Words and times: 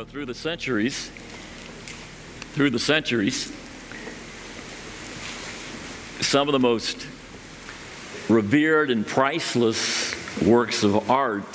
Know, 0.00 0.06
through 0.06 0.24
the 0.24 0.34
centuries, 0.34 1.10
through 2.54 2.70
the 2.70 2.78
centuries, 2.78 3.52
some 6.22 6.48
of 6.48 6.52
the 6.52 6.58
most 6.58 7.06
revered 8.26 8.90
and 8.90 9.06
priceless 9.06 10.14
works 10.40 10.84
of 10.84 11.10
art 11.10 11.54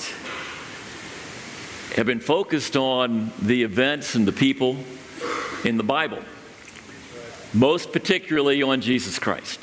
have 1.96 2.06
been 2.06 2.20
focused 2.20 2.76
on 2.76 3.32
the 3.42 3.64
events 3.64 4.14
and 4.14 4.28
the 4.28 4.32
people 4.32 4.76
in 5.64 5.76
the 5.76 5.82
Bible, 5.82 6.22
most 7.52 7.90
particularly 7.90 8.62
on 8.62 8.80
Jesus 8.80 9.18
Christ. 9.18 9.58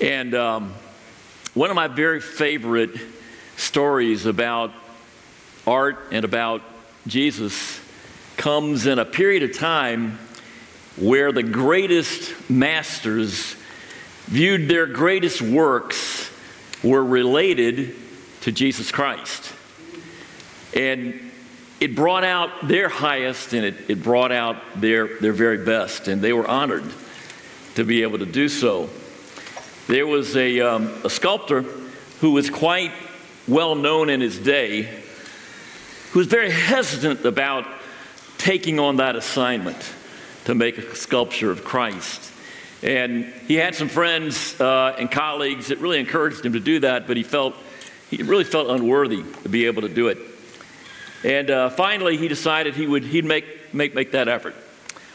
And 0.00 0.32
um, 0.32 0.74
one 1.54 1.70
of 1.70 1.74
my 1.74 1.88
very 1.88 2.20
favorite 2.20 2.96
stories 3.56 4.26
about 4.26 4.70
art 5.66 5.98
and 6.12 6.24
about 6.24 6.62
Jesus 7.06 7.80
comes 8.36 8.86
in 8.86 8.98
a 8.98 9.04
period 9.04 9.42
of 9.42 9.56
time 9.56 10.18
where 10.96 11.30
the 11.30 11.42
greatest 11.42 12.50
masters 12.50 13.54
viewed 14.26 14.68
their 14.68 14.86
greatest 14.86 15.40
works 15.40 16.30
were 16.82 17.04
related 17.04 17.94
to 18.40 18.52
Jesus 18.52 18.90
Christ. 18.90 19.52
And 20.74 21.30
it 21.80 21.94
brought 21.94 22.24
out 22.24 22.66
their 22.66 22.88
highest 22.88 23.52
and 23.52 23.64
it, 23.64 23.74
it 23.88 24.02
brought 24.02 24.32
out 24.32 24.56
their, 24.76 25.18
their 25.20 25.32
very 25.32 25.64
best, 25.64 26.08
and 26.08 26.20
they 26.20 26.32
were 26.32 26.48
honored 26.48 26.84
to 27.76 27.84
be 27.84 28.02
able 28.02 28.18
to 28.18 28.26
do 28.26 28.48
so. 28.48 28.90
There 29.86 30.06
was 30.06 30.36
a, 30.36 30.60
um, 30.60 30.92
a 31.04 31.10
sculptor 31.10 31.62
who 32.20 32.32
was 32.32 32.50
quite 32.50 32.92
well 33.46 33.74
known 33.74 34.10
in 34.10 34.20
his 34.20 34.38
day 34.38 35.04
was 36.16 36.28
very 36.28 36.50
hesitant 36.50 37.26
about 37.26 37.66
taking 38.38 38.80
on 38.80 38.96
that 38.96 39.16
assignment 39.16 39.92
to 40.46 40.54
make 40.54 40.78
a 40.78 40.94
sculpture 40.96 41.50
of 41.50 41.62
Christ. 41.62 42.32
And 42.82 43.26
he 43.46 43.56
had 43.56 43.74
some 43.74 43.90
friends 43.90 44.58
uh, 44.58 44.96
and 44.98 45.10
colleagues 45.10 45.68
that 45.68 45.78
really 45.78 46.00
encouraged 46.00 46.46
him 46.46 46.54
to 46.54 46.60
do 46.60 46.80
that, 46.80 47.06
but 47.06 47.18
he 47.18 47.22
felt 47.22 47.54
he 48.08 48.22
really 48.22 48.44
felt 48.44 48.70
unworthy 48.70 49.24
to 49.42 49.48
be 49.50 49.66
able 49.66 49.82
to 49.82 49.90
do 49.90 50.08
it. 50.08 50.16
And 51.22 51.50
uh, 51.50 51.68
finally, 51.70 52.16
he 52.16 52.28
decided 52.28 52.74
he 52.74 52.86
would 52.86 53.04
he'd 53.04 53.26
make, 53.26 53.74
make, 53.74 53.94
make 53.94 54.12
that 54.12 54.26
effort. 54.26 54.54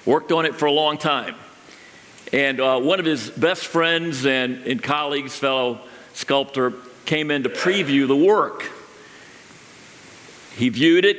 Worked 0.06 0.32
on 0.32 0.46
it 0.46 0.54
for 0.54 0.68
a 0.68 0.72
long 0.72 1.00
time. 1.00 1.34
And 2.32 2.60
uh, 2.60 2.80
one 2.80 3.00
of 3.00 3.06
his 3.06 3.28
best 3.28 3.66
friends 3.66 4.28
and, 4.28 4.68
and 4.68 4.84
colleagues, 4.84 5.36
fellow 5.36 5.82
sculptor, 6.14 6.74
came 7.06 7.32
in 7.32 7.42
to 7.42 7.50
preview 7.50 8.08
the 8.08 8.16
work. 8.16 8.72
He 10.56 10.70
viewed 10.70 11.06
it, 11.06 11.18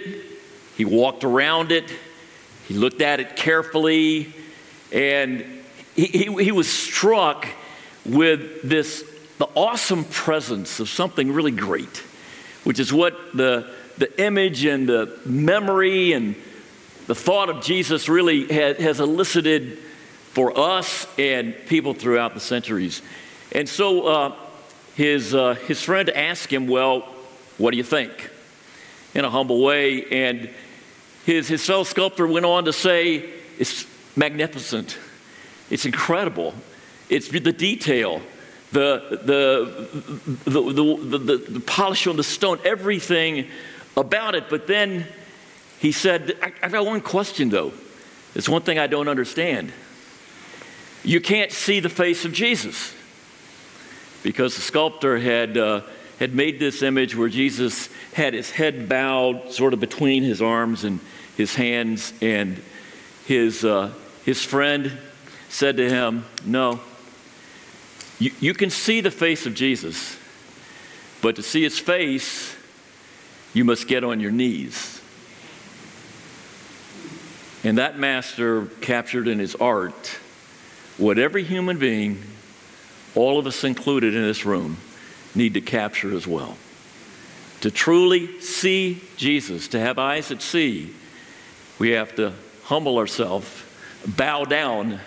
he 0.77 0.85
walked 0.85 1.25
around 1.25 1.73
it, 1.73 1.91
he 2.69 2.75
looked 2.75 3.01
at 3.01 3.21
it 3.21 3.37
carefully, 3.37 4.35
and 4.93 5.45
he, 5.95 6.07
he, 6.07 6.45
he 6.45 6.53
was 6.53 6.73
struck 6.73 7.47
with 8.05 8.63
this 8.63 9.05
the 9.39 9.49
awesome 9.57 10.05
presence 10.05 10.79
of 10.79 10.89
something 10.89 11.33
really 11.33 11.51
great, 11.51 11.97
which 12.63 12.79
is 12.79 12.93
what 12.93 13.37
the, 13.37 13.69
the 13.99 14.23
image 14.23 14.65
and 14.65 14.89
the 14.89 15.19
memory 15.27 16.13
and 16.13 16.37
the 17.09 17.15
thought 17.15 17.49
of 17.49 17.61
Jesus 17.61 18.09
really 18.09 18.47
has, 18.53 18.77
has 18.77 19.01
elicited 19.01 19.79
for 20.31 20.57
us 20.57 21.07
and 21.19 21.55
people 21.67 21.93
throughout 21.93 22.35
the 22.35 22.41
centuries. 22.41 23.03
And 23.51 23.69
so 23.69 24.07
uh, 24.07 24.37
his, 24.95 25.35
uh, 25.35 25.55
his 25.55 25.83
friend 25.83 26.09
asked 26.11 26.53
him, 26.53 26.69
Well, 26.69 27.01
what 27.59 27.73
do 27.73 27.77
you 27.77 27.83
think? 27.83 28.31
In 29.15 29.25
a 29.25 29.31
humble 29.31 29.63
way. 29.63 30.05
And 30.07 30.51
his, 31.27 31.49
his 31.49 31.65
fellow 31.65 31.85
sculptor 31.85 32.27
went 32.27 32.47
on 32.47 32.65
to 32.65 32.73
say, 32.73 33.31
It's 33.59 33.87
magnificent. 34.17 34.99
It's 35.71 35.87
incredible. 35.87 36.55
It's 37.09 37.29
the 37.29 37.53
detail, 37.53 38.23
the, 38.73 39.19
the, 39.23 40.51
the, 40.51 40.61
the, 40.61 41.19
the, 41.19 41.37
the 41.37 41.61
polish 41.61 42.07
on 42.07 42.17
the 42.17 42.25
stone, 42.25 42.59
everything 42.65 43.49
about 43.97 44.35
it. 44.35 44.45
But 44.49 44.67
then 44.67 45.07
he 45.79 45.93
said, 45.93 46.37
I, 46.43 46.53
I've 46.63 46.73
got 46.73 46.87
one 46.87 47.01
question 47.01 47.49
though. 47.49 47.73
It's 48.35 48.49
one 48.49 48.63
thing 48.63 48.79
I 48.79 48.87
don't 48.87 49.09
understand. 49.09 49.73
You 51.05 51.21
can't 51.21 51.53
see 51.53 51.81
the 51.81 51.89
face 51.89 52.25
of 52.25 52.33
Jesus 52.33 52.95
because 54.23 54.55
the 54.55 54.63
sculptor 54.63 55.19
had, 55.19 55.59
uh, 55.59 55.83
had 56.23 56.37
made 56.37 56.61
this 56.61 56.85
image 56.85 57.17
where 57.17 57.29
Jesus 57.29 57.89
had 58.13 58.33
his 58.33 58.49
head 58.53 58.89
bowed 58.89 59.51
sort 59.51 59.75
of 59.75 59.81
between 59.81 60.23
his 60.23 60.41
arms 60.41 60.85
and 60.85 61.01
his 61.37 61.57
hands, 61.57 62.13
and 62.23 62.63
his, 63.27 63.65
uh, 63.65 63.91
his 64.25 64.45
friend 64.45 64.97
said 65.49 65.79
to 65.79 65.89
him, 65.91 66.25
No, 66.45 66.79
you, 68.21 68.31
you 68.39 68.55
can 68.55 68.71
see 68.71 69.01
the 69.01 69.11
face 69.11 69.47
of 69.47 69.55
Jesus, 69.57 70.17
but 71.23 71.35
to 71.35 71.43
see 71.43 71.65
his 71.65 71.81
face, 71.81 72.55
you 73.53 73.65
must 73.65 73.89
get 73.89 74.05
on 74.05 74.21
your 74.21 74.31
knees. 74.31 75.03
And 77.65 77.79
that 77.79 77.99
master 77.99 78.67
captured 78.81 79.27
in 79.27 79.41
his 79.41 79.57
art 79.57 80.21
what 80.99 81.19
every 81.19 81.43
human 81.43 81.81
being, 81.81 82.23
all 83.17 83.41
of 83.41 83.47
us 83.49 83.65
included 83.65 84.15
in 84.15 84.23
this 84.23 84.47
room, 84.47 84.77
need 85.35 85.55
to 85.55 85.61
capture 85.61 86.15
as 86.15 86.27
well. 86.27 86.57
To 87.63 87.71
truly 87.71 88.41
see 88.41 89.03
Jesus, 89.17 89.69
to 89.69 89.81
have 89.81 89.99
eyes 89.99 90.29
that 90.29 90.43
see, 90.43 90.95
we 91.79 91.91
have 91.91 92.15
to 92.17 92.33
humble 92.65 92.99
ourselves, 92.99 93.49
bow 94.07 94.45
down, 94.45 95.01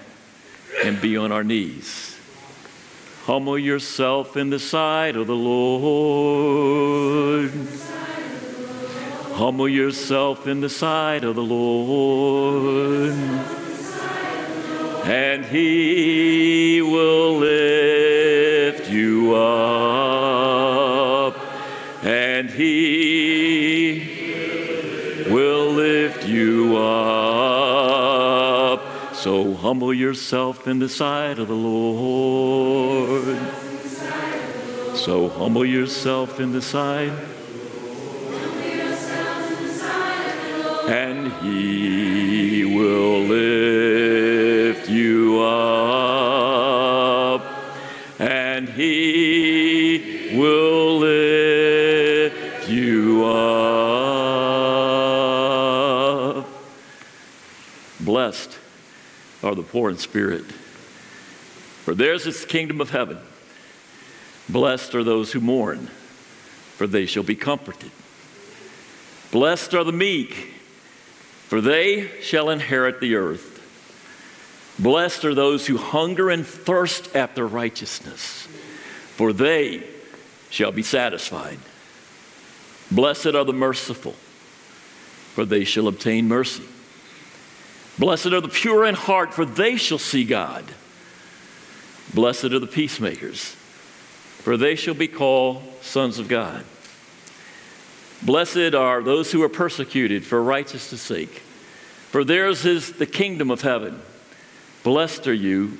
and 0.83 0.99
be 1.01 1.17
on 1.17 1.31
our 1.31 1.43
knees. 1.43 2.17
Humble 3.25 3.57
yourself 3.57 4.37
in 4.37 4.51
the 4.51 4.59
sight 4.59 5.15
of 5.15 5.27
the 5.27 5.35
Lord. 5.35 7.51
Humble 9.33 9.67
yourself 9.67 10.47
in 10.47 10.61
the 10.61 10.69
sight 10.69 11.23
of 11.23 11.35
the 11.35 11.43
Lord. 11.43 13.13
And 15.05 15.45
he 15.45 16.81
will 16.81 17.39
lift 17.39 18.34
he 22.55 24.15
will 25.29 25.71
lift 25.71 26.25
you 26.25 26.77
up. 26.77 27.65
So 29.13 29.53
humble 29.53 29.93
yourself 29.93 30.67
in 30.67 30.79
the 30.79 30.89
sight 30.89 31.39
of 31.39 31.47
the 31.47 31.55
Lord. 31.55 33.37
So 34.95 35.29
humble 35.29 35.65
yourself 35.65 36.39
in 36.39 36.51
the 36.51 36.61
sight. 36.61 37.11
And 40.87 41.31
he 41.43 42.63
will 42.63 43.21
lift 43.21 44.24
poor 59.75 59.89
in 59.89 59.97
spirit, 59.97 60.45
for 61.83 61.93
theirs 61.93 62.25
is 62.25 62.39
the 62.39 62.47
kingdom 62.47 62.79
of 62.79 62.91
heaven. 62.91 63.17
Blessed 64.47 64.95
are 64.95 65.03
those 65.03 65.33
who 65.33 65.41
mourn, 65.41 65.87
for 66.77 66.87
they 66.87 67.05
shall 67.05 67.23
be 67.23 67.35
comforted. 67.35 67.91
Blessed 69.33 69.73
are 69.73 69.83
the 69.83 69.91
meek, 69.91 70.53
for 71.49 71.59
they 71.59 72.09
shall 72.21 72.49
inherit 72.49 73.01
the 73.01 73.15
earth. 73.15 73.51
Blessed 74.79 75.25
are 75.25 75.35
those 75.35 75.67
who 75.67 75.75
hunger 75.75 76.29
and 76.29 76.47
thirst 76.47 77.13
after 77.13 77.45
righteousness, 77.45 78.47
for 79.17 79.33
they 79.33 79.83
shall 80.49 80.71
be 80.71 80.83
satisfied. 80.83 81.59
Blessed 82.89 83.35
are 83.35 83.43
the 83.43 83.51
merciful, 83.51 84.13
for 85.33 85.43
they 85.43 85.65
shall 85.65 85.89
obtain 85.89 86.29
mercy. 86.29 86.63
Blessed 87.97 88.27
are 88.27 88.41
the 88.41 88.49
pure 88.49 88.85
in 88.85 88.95
heart, 88.95 89.33
for 89.33 89.45
they 89.45 89.77
shall 89.77 89.97
see 89.97 90.25
God. 90.25 90.65
Blessed 92.13 92.45
are 92.45 92.59
the 92.59 92.67
peacemakers, 92.67 93.55
for 94.39 94.57
they 94.57 94.75
shall 94.75 94.93
be 94.93 95.07
called 95.07 95.63
sons 95.81 96.19
of 96.19 96.27
God. 96.27 96.65
Blessed 98.21 98.73
are 98.73 99.01
those 99.01 99.31
who 99.31 99.41
are 99.43 99.49
persecuted 99.49 100.25
for 100.25 100.41
righteousness' 100.41 101.01
sake, 101.01 101.41
for 102.09 102.23
theirs 102.23 102.65
is 102.65 102.93
the 102.93 103.05
kingdom 103.05 103.51
of 103.51 103.61
heaven. 103.61 104.01
Blessed 104.83 105.27
are 105.27 105.33
you 105.33 105.77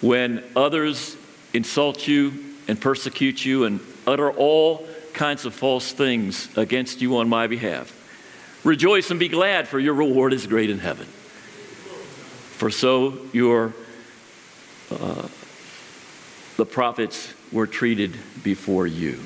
when 0.00 0.44
others 0.54 1.16
insult 1.52 2.06
you 2.06 2.32
and 2.68 2.80
persecute 2.80 3.44
you 3.44 3.64
and 3.64 3.80
utter 4.06 4.30
all 4.30 4.86
kinds 5.12 5.44
of 5.44 5.54
false 5.54 5.92
things 5.92 6.48
against 6.56 7.00
you 7.00 7.16
on 7.16 7.28
my 7.28 7.46
behalf. 7.46 7.94
Rejoice 8.64 9.10
and 9.10 9.18
be 9.18 9.28
glad, 9.28 9.66
for 9.66 9.78
your 9.78 9.94
reward 9.94 10.32
is 10.32 10.46
great 10.46 10.70
in 10.70 10.78
heaven. 10.78 11.06
For 12.58 12.70
so 12.70 13.16
your 13.32 13.72
uh, 14.90 15.28
the 16.56 16.66
prophets 16.66 17.32
were 17.52 17.68
treated 17.68 18.16
before 18.42 18.84
you. 18.84 19.20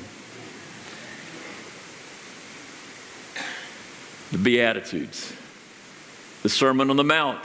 The 4.32 4.36
Beatitudes, 4.36 5.32
the 6.42 6.50
Sermon 6.50 6.90
on 6.90 6.96
the 6.96 7.04
Mount. 7.04 7.42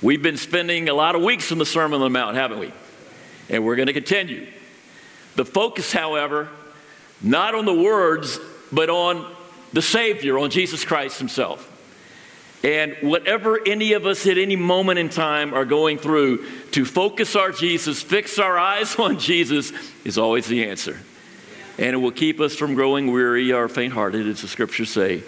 We've 0.00 0.22
been 0.22 0.38
spending 0.38 0.88
a 0.88 0.94
lot 0.94 1.16
of 1.16 1.22
weeks 1.22 1.52
in 1.52 1.58
the 1.58 1.66
Sermon 1.66 2.00
on 2.00 2.10
the 2.10 2.18
Mount, 2.18 2.36
haven't 2.36 2.58
we? 2.58 2.72
And 3.50 3.66
we're 3.66 3.76
going 3.76 3.88
to 3.88 3.92
continue. 3.92 4.46
The 5.36 5.44
focus, 5.44 5.92
however, 5.92 6.48
not 7.20 7.54
on 7.54 7.66
the 7.66 7.74
words, 7.74 8.40
but 8.72 8.88
on 8.88 9.30
the 9.74 9.82
Savior, 9.82 10.38
on 10.38 10.48
Jesus 10.48 10.82
Christ 10.82 11.18
Himself. 11.18 11.68
And 12.64 12.96
whatever 13.00 13.58
any 13.66 13.92
of 13.92 14.06
us 14.06 14.26
at 14.26 14.38
any 14.38 14.54
moment 14.54 14.98
in 14.98 15.08
time 15.08 15.52
are 15.52 15.64
going 15.64 15.98
through, 15.98 16.46
to 16.72 16.84
focus 16.84 17.34
our 17.34 17.50
Jesus, 17.50 18.02
fix 18.02 18.38
our 18.38 18.56
eyes 18.56 18.96
on 18.98 19.18
Jesus, 19.18 19.72
is 20.04 20.16
always 20.16 20.46
the 20.46 20.68
answer. 20.68 20.98
And 21.78 21.94
it 21.94 21.98
will 21.98 22.12
keep 22.12 22.38
us 22.38 22.54
from 22.54 22.74
growing 22.74 23.10
weary 23.10 23.52
or 23.52 23.68
faint 23.68 23.94
hearted, 23.94 24.28
as 24.28 24.42
the 24.42 24.48
scriptures 24.48 24.90
say. 24.90 25.22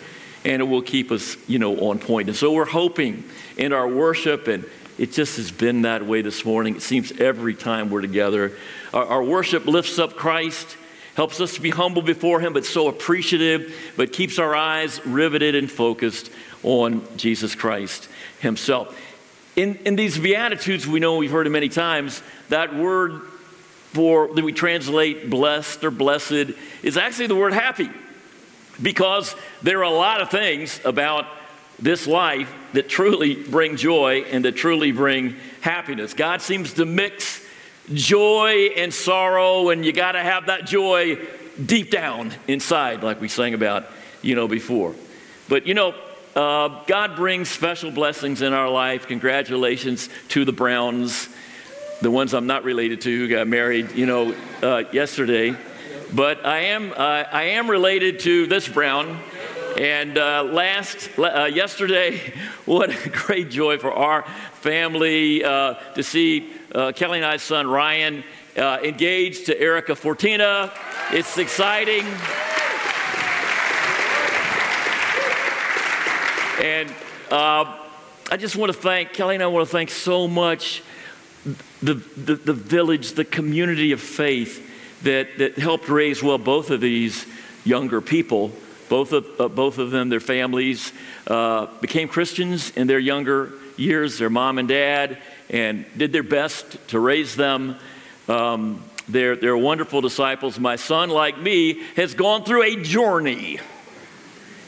And 0.44 0.60
it 0.60 0.66
will 0.66 0.82
keep 0.82 1.10
us, 1.10 1.36
you 1.48 1.58
know, 1.58 1.76
on 1.88 1.98
point. 1.98 2.28
And 2.28 2.36
so 2.36 2.52
we're 2.52 2.66
hoping 2.66 3.24
in 3.56 3.72
our 3.72 3.88
worship, 3.88 4.46
and 4.46 4.64
it 4.98 5.10
just 5.10 5.38
has 5.38 5.50
been 5.50 5.82
that 5.82 6.06
way 6.06 6.22
this 6.22 6.44
morning. 6.44 6.76
It 6.76 6.82
seems 6.82 7.12
every 7.12 7.54
time 7.54 7.90
we're 7.90 8.02
together. 8.02 8.52
Our, 8.92 9.06
our 9.06 9.22
worship 9.24 9.66
lifts 9.66 9.98
up 9.98 10.14
Christ 10.14 10.76
helps 11.14 11.40
us 11.40 11.54
to 11.54 11.60
be 11.60 11.70
humble 11.70 12.02
before 12.02 12.40
Him, 12.40 12.52
but 12.52 12.64
so 12.64 12.88
appreciative, 12.88 13.74
but 13.96 14.12
keeps 14.12 14.38
our 14.38 14.54
eyes 14.54 15.04
riveted 15.06 15.54
and 15.54 15.70
focused 15.70 16.30
on 16.62 17.06
Jesus 17.16 17.54
Christ 17.54 18.08
Himself. 18.40 18.98
In, 19.56 19.76
in 19.84 19.96
these 19.96 20.18
Beatitudes, 20.18 20.86
we 20.86 20.98
know 21.00 21.16
we've 21.16 21.30
heard 21.30 21.46
it 21.46 21.50
many 21.50 21.68
times, 21.68 22.22
that 22.48 22.74
word 22.74 23.22
for 23.92 24.34
that 24.34 24.44
we 24.44 24.52
translate 24.52 25.30
blessed 25.30 25.84
or 25.84 25.90
blessed 25.92 26.50
is 26.82 26.96
actually 26.96 27.28
the 27.28 27.36
word 27.36 27.52
happy. 27.52 27.88
Because 28.82 29.36
there 29.62 29.78
are 29.78 29.84
a 29.84 29.90
lot 29.90 30.20
of 30.20 30.30
things 30.30 30.80
about 30.84 31.26
this 31.78 32.08
life 32.08 32.52
that 32.72 32.88
truly 32.88 33.36
bring 33.36 33.76
joy 33.76 34.22
and 34.22 34.44
that 34.44 34.56
truly 34.56 34.90
bring 34.90 35.36
happiness. 35.60 36.12
God 36.12 36.42
seems 36.42 36.72
to 36.74 36.84
mix 36.84 37.43
joy 37.92 38.70
and 38.76 38.92
sorrow, 38.92 39.68
and 39.70 39.84
you 39.84 39.92
got 39.92 40.12
to 40.12 40.20
have 40.20 40.46
that 40.46 40.66
joy 40.66 41.18
deep 41.64 41.90
down 41.90 42.32
inside, 42.48 43.02
like 43.02 43.20
we 43.20 43.28
sang 43.28 43.54
about, 43.54 43.86
you 44.22 44.34
know, 44.34 44.48
before. 44.48 44.94
But, 45.48 45.66
you 45.66 45.74
know, 45.74 45.94
uh, 46.34 46.84
God 46.86 47.14
brings 47.16 47.48
special 47.48 47.90
blessings 47.90 48.42
in 48.42 48.52
our 48.52 48.68
life. 48.68 49.06
Congratulations 49.06 50.08
to 50.28 50.44
the 50.44 50.52
Browns, 50.52 51.28
the 52.00 52.10
ones 52.10 52.34
I'm 52.34 52.46
not 52.46 52.64
related 52.64 53.02
to 53.02 53.16
who 53.16 53.28
got 53.28 53.46
married, 53.46 53.92
you 53.92 54.06
know, 54.06 54.34
uh, 54.62 54.84
yesterday. 54.92 55.54
But 56.12 56.44
I 56.44 56.60
am, 56.60 56.92
uh, 56.92 56.94
I 56.96 57.42
am 57.44 57.70
related 57.70 58.20
to 58.20 58.46
this 58.46 58.68
Brown. 58.68 59.20
And 59.78 60.16
uh, 60.16 60.44
last, 60.44 61.10
uh, 61.18 61.44
yesterday, 61.44 62.32
what 62.64 62.90
a 62.90 63.08
great 63.10 63.50
joy 63.50 63.78
for 63.78 63.92
our 63.92 64.22
family 64.54 65.44
uh, 65.44 65.74
to 65.94 66.02
see 66.02 66.52
uh, 66.74 66.92
Kelly 66.92 67.18
and 67.18 67.26
I's 67.26 67.42
son 67.42 67.66
Ryan 67.66 68.24
uh, 68.56 68.78
engaged 68.82 69.46
to 69.46 69.60
Erica 69.60 69.92
Fortina. 69.92 70.72
It's 71.12 71.38
exciting. 71.38 72.04
And 76.60 76.90
uh, 77.30 77.78
I 78.30 78.36
just 78.36 78.56
want 78.56 78.72
to 78.72 78.78
thank 78.78 79.12
Kelly 79.12 79.34
and 79.36 79.44
I 79.44 79.46
want 79.46 79.68
to 79.68 79.72
thank 79.72 79.90
so 79.90 80.26
much 80.26 80.82
the, 81.82 81.94
the, 81.94 82.36
the 82.36 82.52
village, 82.54 83.12
the 83.12 83.24
community 83.24 83.92
of 83.92 84.00
faith 84.00 85.02
that, 85.02 85.38
that 85.38 85.58
helped 85.58 85.88
raise 85.88 86.22
well 86.22 86.38
both 86.38 86.70
of 86.70 86.80
these 86.80 87.26
younger 87.64 88.00
people. 88.00 88.50
Both 88.88 89.12
of, 89.12 89.26
uh, 89.40 89.48
both 89.48 89.78
of 89.78 89.90
them, 89.90 90.08
their 90.10 90.20
families, 90.20 90.92
uh, 91.26 91.66
became 91.80 92.06
Christians 92.06 92.70
in 92.70 92.86
their 92.86 92.98
younger 92.98 93.52
years, 93.76 94.18
their 94.18 94.30
mom 94.30 94.58
and 94.58 94.68
dad, 94.68 95.18
and 95.50 95.84
did 95.96 96.12
their 96.12 96.22
best 96.22 96.88
to 96.88 96.98
raise 96.98 97.36
them. 97.36 97.76
Um, 98.28 98.82
they're, 99.08 99.36
they're 99.36 99.56
wonderful 99.56 100.00
disciples. 100.00 100.58
My 100.58 100.76
son, 100.76 101.10
like 101.10 101.38
me, 101.38 101.82
has 101.96 102.14
gone 102.14 102.44
through 102.44 102.62
a 102.62 102.76
journey, 102.76 103.58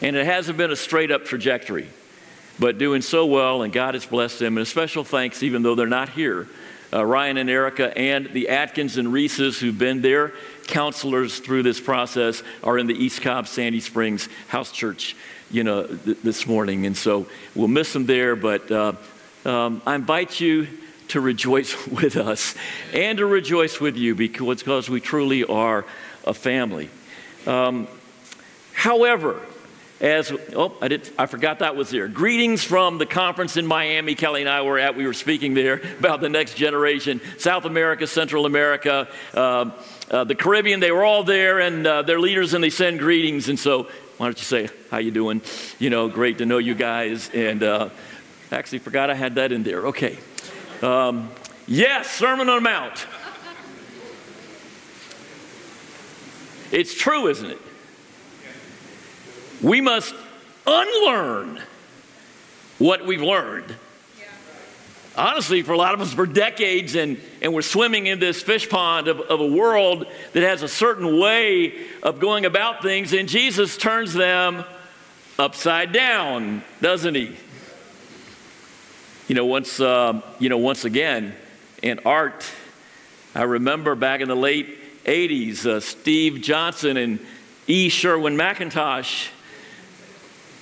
and 0.03 0.15
it 0.15 0.27
hasn't 0.27 0.59
been 0.59 0.71
a 0.71 0.77
straight 0.77 1.11
up 1.11 1.25
trajectory, 1.25 1.89
but 2.59 2.77
doing 2.79 3.01
so 3.01 3.25
well, 3.25 3.63
and 3.63 3.73
God 3.73 3.95
has 3.95 4.05
blessed 4.05 4.41
them. 4.41 4.59
And 4.59 4.63
a 4.63 4.67
special 4.67 5.05
thanks, 5.05 5.43
even 5.43 5.63
though 5.63 5.75
they're 5.75 5.87
not 5.87 6.11
here, 6.11 6.49
uh, 6.93 7.05
Ryan 7.05 7.39
and 7.39 7.51
Erica, 7.51 7.97
and 7.97 8.27
the 8.33 8.51
Atkins 8.51 8.99
and 8.99 9.13
Reeses, 9.13 9.59
who've 9.59 9.77
been 9.77 10.03
their 10.03 10.33
counselors 10.67 11.39
through 11.39 11.63
this 11.63 11.81
process, 11.81 12.43
are 12.63 12.79
in 12.79 12.87
the 12.87 12.95
East 12.95 13.23
Cobb 13.23 13.49
Sandy 13.49 13.81
Springs 13.81 14.29
House 14.49 14.71
Church, 14.71 15.17
you 15.51 15.65
know, 15.65 15.87
th- 15.87 16.19
this 16.23 16.47
morning. 16.47 16.87
And 16.87 16.97
so 16.97 17.27
we'll 17.55 17.69
miss 17.69 17.93
them 17.93 18.07
there, 18.07 18.37
but 18.37 18.71
uh, 18.71 18.93
um, 19.47 19.81
I 19.87 19.95
invite 19.95 20.41
you 20.41 20.67
to 21.09 21.21
rejoice 21.21 21.87
with 21.89 22.17
us 22.17 22.55
and 22.93 23.19
to 23.19 23.27
rejoice 23.27 23.81
with 23.81 23.97
you 23.97 24.15
because, 24.15 24.91
we 24.91 25.01
truly 25.01 25.45
are 25.45 25.85
a 26.25 26.35
family. 26.35 26.91
Um, 27.47 27.87
however, 28.73 29.41
as 30.01 30.31
oh 30.55 30.77
I 30.83 30.89
did 30.89 31.11
I 31.19 31.25
forgot 31.25 31.61
that 31.61 31.75
was 31.75 31.89
there. 31.89 32.07
Greetings 32.07 32.63
from 32.63 32.99
the 32.99 33.07
conference 33.07 33.57
in 33.57 33.67
Miami. 33.67 34.15
Kelly 34.15 34.43
and 34.43 34.51
I 34.51 34.61
were 34.63 34.79
at. 34.79 34.95
We 34.95 35.07
were 35.07 35.15
speaking 35.15 35.55
there 35.55 35.81
about 35.99 36.21
the 36.21 36.29
next 36.29 36.55
generation, 36.55 37.21
South 37.39 37.65
America, 37.65 38.07
Central 38.07 38.45
America, 38.45 39.09
uh, 39.33 39.71
uh, 40.11 40.25
the 40.25 40.35
Caribbean. 40.35 40.81
They 40.81 40.91
were 40.91 41.05
all 41.05 41.25
there, 41.25 41.61
and 41.61 41.87
uh, 41.87 42.03
their 42.03 42.21
leaders, 42.21 42.53
and 42.53 42.63
they 42.63 42.71
send 42.71 42.99
greetings. 42.99 43.49
And 43.49 43.59
so, 43.59 43.85
why 44.19 44.27
don't 44.27 44.39
you 44.39 44.45
say 44.45 44.69
how 44.91 44.99
you 44.99 45.13
doing? 45.13 45.41
You 45.79 45.89
know, 45.89 46.09
great 46.09 46.39
to 46.39 46.47
know 46.47 46.59
you 46.59 46.75
guys, 46.75 47.31
and 47.33 47.63
uh, 47.63 47.89
Actually, 48.53 48.79
forgot 48.79 49.11
I 49.11 49.15
had 49.15 49.35
that 49.37 49.53
in 49.53 49.63
there. 49.63 49.87
Okay. 49.89 50.19
Um, 50.83 51.31
yes, 51.67 52.11
Sermon 52.11 52.49
on 52.49 52.57
the 52.57 52.61
Mount. 52.61 53.07
It's 56.71 56.95
true, 56.95 57.29
isn't 57.29 57.51
it? 57.51 57.61
We 59.63 59.81
must 59.81 60.15
unlearn 60.67 61.61
what 62.79 63.07
we've 63.07 63.23
learned. 63.23 63.75
Honestly, 65.17 65.63
for 65.63 65.73
a 65.73 65.79
lot 65.79 65.95
of 65.95 66.01
us, 66.03 66.13
for 66.13 66.27
decades, 66.27 66.95
and, 66.95 67.19
and 67.41 67.55
we're 67.55 67.63
swimming 67.63 68.07
in 68.07 68.19
this 68.19 68.43
fish 68.43 68.69
pond 68.69 69.09
of, 69.09 69.21
of 69.21 69.41
a 69.41 69.47
world 69.47 70.07
that 70.35 70.43
has 70.43 70.63
a 70.63 70.69
certain 70.69 71.19
way 71.19 71.87
of 72.03 72.21
going 72.21 72.45
about 72.45 72.83
things, 72.83 73.15
and 73.15 73.27
Jesus 73.27 73.79
turns 73.79 74.13
them 74.13 74.63
upside 75.39 75.93
down, 75.93 76.63
doesn't 76.83 77.15
he? 77.15 77.35
You 79.29 79.35
know, 79.35 79.47
once, 79.47 79.81
uh, 79.81 80.21
you 80.39 80.49
know, 80.49 80.59
once 80.59 80.85
again, 80.85 81.35
in 81.83 81.99
art, 82.05 82.49
I 83.35 83.43
remember 83.43 83.97
back 83.97 84.21
in 84.21 84.29
the 84.29 84.37
late 84.37 85.05
80s, 85.05 85.67
uh, 85.67 85.81
Steve 85.81 86.43
Johnson 86.43 86.97
and 86.97 87.19
E. 87.67 87.89
Sherwin 87.89 88.37
McIntosh, 88.37 89.31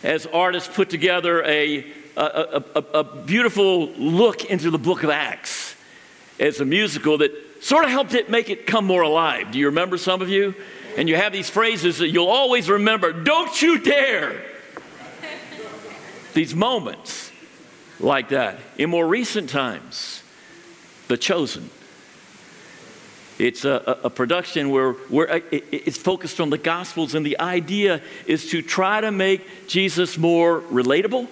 as 0.03 0.25
artists, 0.25 0.75
put 0.75 0.89
together 0.89 1.43
a, 1.45 1.85
a, 2.17 2.65
a, 2.75 2.81
a 2.81 3.05
beautiful 3.05 3.89
look 3.99 4.47
into 4.47 4.71
the 4.71 4.79
book 4.79 5.03
of 5.03 5.11
Acts 5.11 5.77
as 6.41 6.59
a 6.61 6.65
musical 6.65 7.19
that 7.19 7.33
sort 7.63 7.85
of 7.85 7.91
helped 7.91 8.15
it 8.15 8.31
make 8.31 8.49
it 8.49 8.67
come 8.67 8.87
more 8.87 9.03
alive. 9.03 9.53
Do 9.53 9.59
you 9.59 9.67
remember 9.67 9.99
some 9.99 10.23
of 10.23 10.31
you? 10.31 10.55
And 10.97 11.07
you 11.07 11.17
have 11.17 11.35
these 11.35 11.51
phrases 11.51 11.99
that 11.99 12.09
you'll 12.09 12.29
always 12.29 12.71
remember 12.71 13.13
don't 13.13 13.61
you 13.61 13.79
dare! 13.79 14.43
these 16.33 16.55
moments 16.55 17.31
like 18.01 18.31
that. 18.31 18.59
In 18.79 18.91
more 18.91 19.07
recent 19.07 19.51
times, 19.51 20.23
The 21.09 21.17
Chosen. 21.17 21.71
It's 23.39 23.65
a, 23.65 23.99
a, 24.05 24.11
production 24.11 24.71
where, 24.71 24.93
where 24.93 25.33
uh, 25.33 25.41
it's 25.51 25.99
focused 25.99 26.41
on 26.41 26.51
the 26.51 26.59
Gospels, 26.59 27.17
and 27.17 27.27
the 27.27 27.41
idea 27.41 28.01
is 28.27 28.51
to 28.51 28.63
try 28.63 29.01
to 29.01 29.11
make 29.11 29.67
Jesus 29.67 30.17
more 30.17 30.61
relatable 30.61 31.27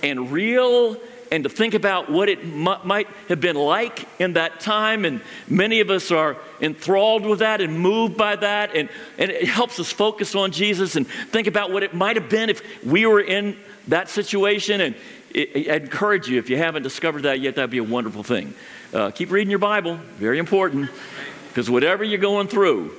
and 0.00 0.30
real 0.30 0.96
and 1.30 1.44
to 1.44 1.50
think 1.50 1.74
about 1.74 2.10
what 2.10 2.28
it 2.28 2.44
might 2.44 3.08
have 3.28 3.40
been 3.40 3.56
like 3.56 4.06
in 4.18 4.34
that 4.34 4.60
time. 4.60 5.04
And 5.04 5.20
many 5.48 5.80
of 5.80 5.90
us 5.90 6.10
are 6.10 6.36
enthralled 6.60 7.26
with 7.26 7.40
that 7.40 7.60
and 7.60 7.78
moved 7.78 8.16
by 8.16 8.36
that. 8.36 8.74
And, 8.74 8.88
and 9.18 9.30
it 9.30 9.46
helps 9.48 9.78
us 9.78 9.92
focus 9.92 10.34
on 10.34 10.52
Jesus 10.52 10.96
and 10.96 11.06
think 11.06 11.46
about 11.46 11.70
what 11.70 11.82
it 11.82 11.94
might 11.94 12.16
have 12.16 12.28
been 12.28 12.48
if 12.48 12.62
we 12.84 13.06
were 13.06 13.20
in 13.20 13.56
that 13.88 14.08
situation. 14.08 14.80
And 14.80 14.94
I 15.34 15.74
encourage 15.74 16.28
you, 16.28 16.38
if 16.38 16.48
you 16.50 16.56
haven't 16.56 16.82
discovered 16.82 17.22
that 17.22 17.40
yet, 17.40 17.56
that'd 17.56 17.70
be 17.70 17.78
a 17.78 17.84
wonderful 17.84 18.22
thing. 18.22 18.54
Uh, 18.92 19.10
keep 19.10 19.30
reading 19.30 19.50
your 19.50 19.58
Bible, 19.58 19.96
very 20.16 20.38
important, 20.38 20.90
because 21.48 21.70
whatever 21.70 22.02
you're 22.02 22.18
going 22.18 22.48
through, 22.48 22.94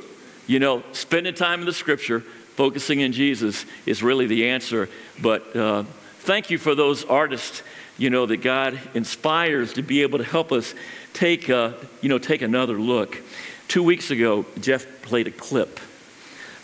you 0.48 0.60
know, 0.60 0.84
spending 0.92 1.34
time 1.34 1.62
in 1.62 1.66
the 1.66 1.74
scripture 1.74 2.22
focusing 2.56 3.00
in 3.00 3.14
Jesus 3.14 3.66
is 3.86 4.04
really 4.04 4.28
the 4.28 4.50
answer. 4.50 4.90
But 5.22 5.56
uh, 5.56 5.84
thank 6.20 6.50
you 6.50 6.58
for 6.58 6.76
those 6.76 7.06
artists, 7.06 7.64
you 7.98 8.10
know, 8.10 8.26
that 8.26 8.38
God 8.38 8.80
inspires 8.94 9.74
to 9.74 9.82
be 9.82 10.02
able 10.02 10.20
to 10.20 10.26
help 10.26 10.52
us 10.52 10.76
take, 11.14 11.50
uh, 11.50 11.74
you 12.02 12.10
know, 12.10 12.20
take 12.20 12.42
another 12.42 12.80
look. 12.80 13.22
Two 13.68 13.84
weeks 13.84 14.12
ago, 14.12 14.46
Jeff 14.60 14.86
played 15.02 15.28
a 15.28 15.32
clip 15.32 15.80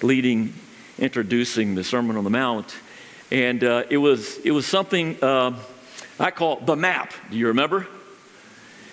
leading, 0.01 0.53
introducing 0.99 1.75
the 1.75 1.83
Sermon 1.83 2.17
on 2.17 2.23
the 2.23 2.29
Mount. 2.29 2.75
And 3.35 3.65
uh, 3.65 3.83
it, 3.89 3.97
was, 3.97 4.37
it 4.45 4.51
was 4.51 4.65
something 4.65 5.21
uh, 5.21 5.59
I 6.17 6.31
call 6.31 6.61
the 6.61 6.77
map. 6.77 7.11
Do 7.29 7.35
you 7.35 7.47
remember? 7.47 7.85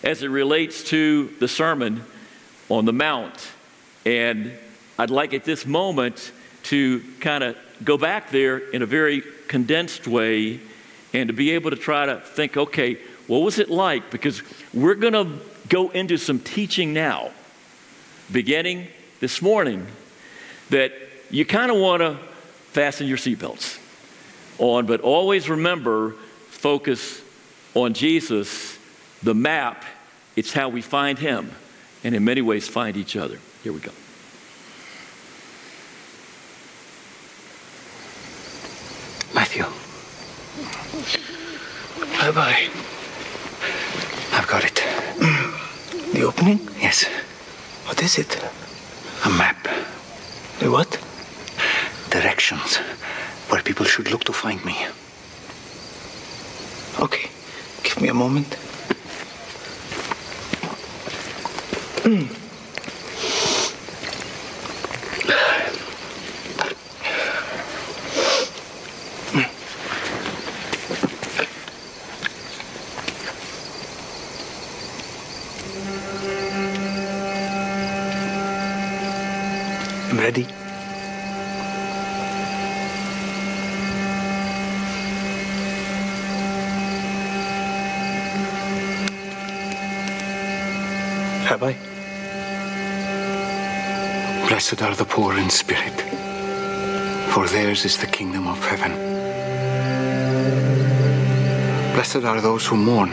As 0.03 0.25
it 0.25 0.31
relates 0.31 0.83
to 0.91 1.29
the 1.39 1.47
Sermon 1.47 2.03
on 2.69 2.85
the 2.85 2.93
Mount. 2.93 3.49
And 4.05 4.51
I'd 4.99 5.11
like 5.11 5.33
at 5.33 5.45
this 5.45 5.65
moment 5.65 6.33
to 6.65 7.05
kind 7.21 7.45
of 7.45 7.57
go 7.85 7.97
back 7.97 8.31
there 8.31 8.59
in 8.59 8.83
a 8.83 8.87
very 8.87 9.23
condensed 9.47 10.09
way 10.09 10.59
and 11.13 11.29
to 11.29 11.33
be 11.33 11.53
able 11.53 11.71
to 11.71 11.77
try 11.77 12.07
to 12.07 12.17
think 12.19 12.57
okay, 12.57 12.99
what 13.29 13.43
was 13.43 13.61
it 13.61 13.71
like? 13.71 14.11
Because 14.11 14.43
we're 14.75 14.97
going 14.97 15.13
to 15.13 15.39
go 15.69 15.91
into 15.91 16.17
some 16.17 16.41
teaching 16.41 16.93
now, 16.93 17.31
beginning 18.33 18.89
this 19.21 19.41
morning, 19.41 19.87
that 20.71 20.93
you 21.31 21.47
kind 21.47 21.71
of 21.71 21.77
want 21.77 22.01
to 22.01 22.19
fasten 22.73 23.07
your 23.07 23.19
seatbelts 23.19 23.79
on, 24.59 24.87
but 24.87 25.00
always 25.00 25.49
remember 25.49 26.12
focus 26.49 27.21
on 27.75 27.94
Jesus, 27.94 28.78
the 29.23 29.35
map. 29.35 29.85
It's 30.37 30.52
how 30.52 30.68
we 30.68 30.80
find 30.80 31.18
Him, 31.18 31.50
and 32.04 32.14
in 32.14 32.25
many 32.25 32.40
ways, 32.40 32.68
find 32.68 32.97
each 32.97 33.16
other. 33.16 33.38
Here 33.62 33.73
we 33.73 33.80
go. 33.80 33.92
Matthew. 39.35 39.64
Bye 42.18 42.30
bye. 42.30 42.68
I've 44.32 44.47
got 44.47 44.64
it. 44.64 44.82
The 46.12 46.23
opening? 46.23 46.61
Yes. 46.80 47.04
What 47.87 48.02
is 48.02 48.18
it? 48.18 48.42
A 49.25 49.30
map. 49.30 49.68
The 50.59 50.71
what? 50.71 50.99
Directions 52.11 52.78
where 53.52 53.62
people 53.62 53.85
should 53.85 54.11
look 54.11 54.25
to 54.25 54.32
find 54.32 54.64
me. 54.64 54.75
Okay. 56.99 57.28
Give 57.82 58.00
me 58.00 58.09
a 58.09 58.14
moment. 58.14 58.54
Hmm. 62.02 62.38
I'm 80.11 80.18
ready. 80.18 80.47
Have 91.52 91.64
I? 91.64 91.76
Blessed 94.73 94.88
are 94.88 94.97
the 94.97 95.05
poor 95.05 95.37
in 95.37 95.50
spirit, 95.50 96.00
for 97.31 97.47
theirs 97.47 97.85
is 97.85 97.99
the 97.99 98.07
kingdom 98.07 98.47
of 98.47 98.59
heaven. 98.64 98.93
Blessed 101.93 102.25
are 102.25 102.41
those 102.41 102.67
who 102.67 102.76
mourn, 102.79 103.11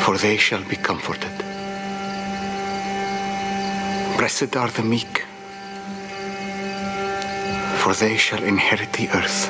for 0.00 0.18
they 0.18 0.36
shall 0.36 0.64
be 0.64 0.74
comforted. 0.74 1.38
Blessed 4.18 4.56
are 4.56 4.70
the 4.70 4.82
meek, 4.82 5.24
for 7.78 7.94
they 7.94 8.16
shall 8.16 8.42
inherit 8.42 8.92
the 8.94 9.08
earth. 9.10 9.48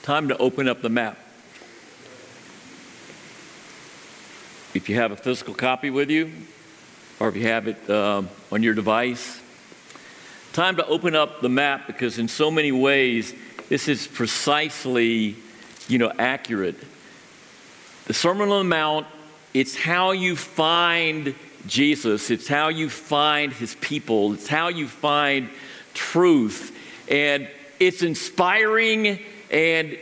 Time 0.00 0.26
to 0.28 0.38
open 0.38 0.66
up 0.66 0.80
the 0.80 0.88
map. 0.88 1.18
If 4.72 4.88
you 4.88 4.94
have 4.94 5.10
a 5.10 5.16
physical 5.16 5.52
copy 5.52 5.90
with 5.90 6.10
you, 6.10 6.30
or 7.18 7.28
if 7.28 7.34
you 7.34 7.48
have 7.48 7.66
it 7.66 7.90
um, 7.90 8.28
on 8.52 8.62
your 8.62 8.72
device, 8.72 9.40
time 10.52 10.76
to 10.76 10.86
open 10.86 11.16
up 11.16 11.40
the 11.40 11.48
map 11.48 11.88
because, 11.88 12.20
in 12.20 12.28
so 12.28 12.52
many 12.52 12.70
ways, 12.70 13.34
this 13.68 13.88
is 13.88 14.06
precisely, 14.06 15.34
you 15.88 15.98
know, 15.98 16.12
accurate. 16.20 16.76
The 18.06 18.14
Sermon 18.14 18.48
on 18.50 18.58
the 18.58 18.64
Mount, 18.68 19.08
it's 19.54 19.74
how 19.74 20.12
you 20.12 20.36
find 20.36 21.34
Jesus, 21.66 22.30
it's 22.30 22.46
how 22.46 22.68
you 22.68 22.88
find 22.88 23.52
his 23.52 23.74
people, 23.80 24.34
it's 24.34 24.46
how 24.46 24.68
you 24.68 24.86
find 24.86 25.50
truth. 25.94 26.76
And 27.08 27.48
it's 27.80 28.02
inspiring 28.02 29.18
and 29.50 29.98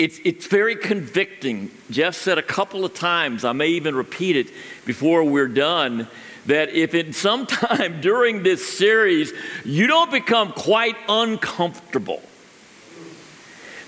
it's, 0.00 0.18
it's 0.24 0.46
very 0.46 0.76
convicting. 0.76 1.70
Jeff 1.90 2.14
said 2.14 2.38
a 2.38 2.42
couple 2.42 2.86
of 2.86 2.94
times, 2.94 3.44
I 3.44 3.52
may 3.52 3.68
even 3.68 3.94
repeat 3.94 4.34
it 4.34 4.50
before 4.86 5.22
we're 5.24 5.46
done, 5.46 6.08
that 6.46 6.70
if 6.70 6.94
in 6.94 7.12
some 7.12 7.46
time 7.46 8.00
during 8.00 8.42
this 8.42 8.78
series 8.78 9.30
you 9.62 9.86
don't 9.86 10.10
become 10.10 10.52
quite 10.52 10.96
uncomfortable, 11.06 12.22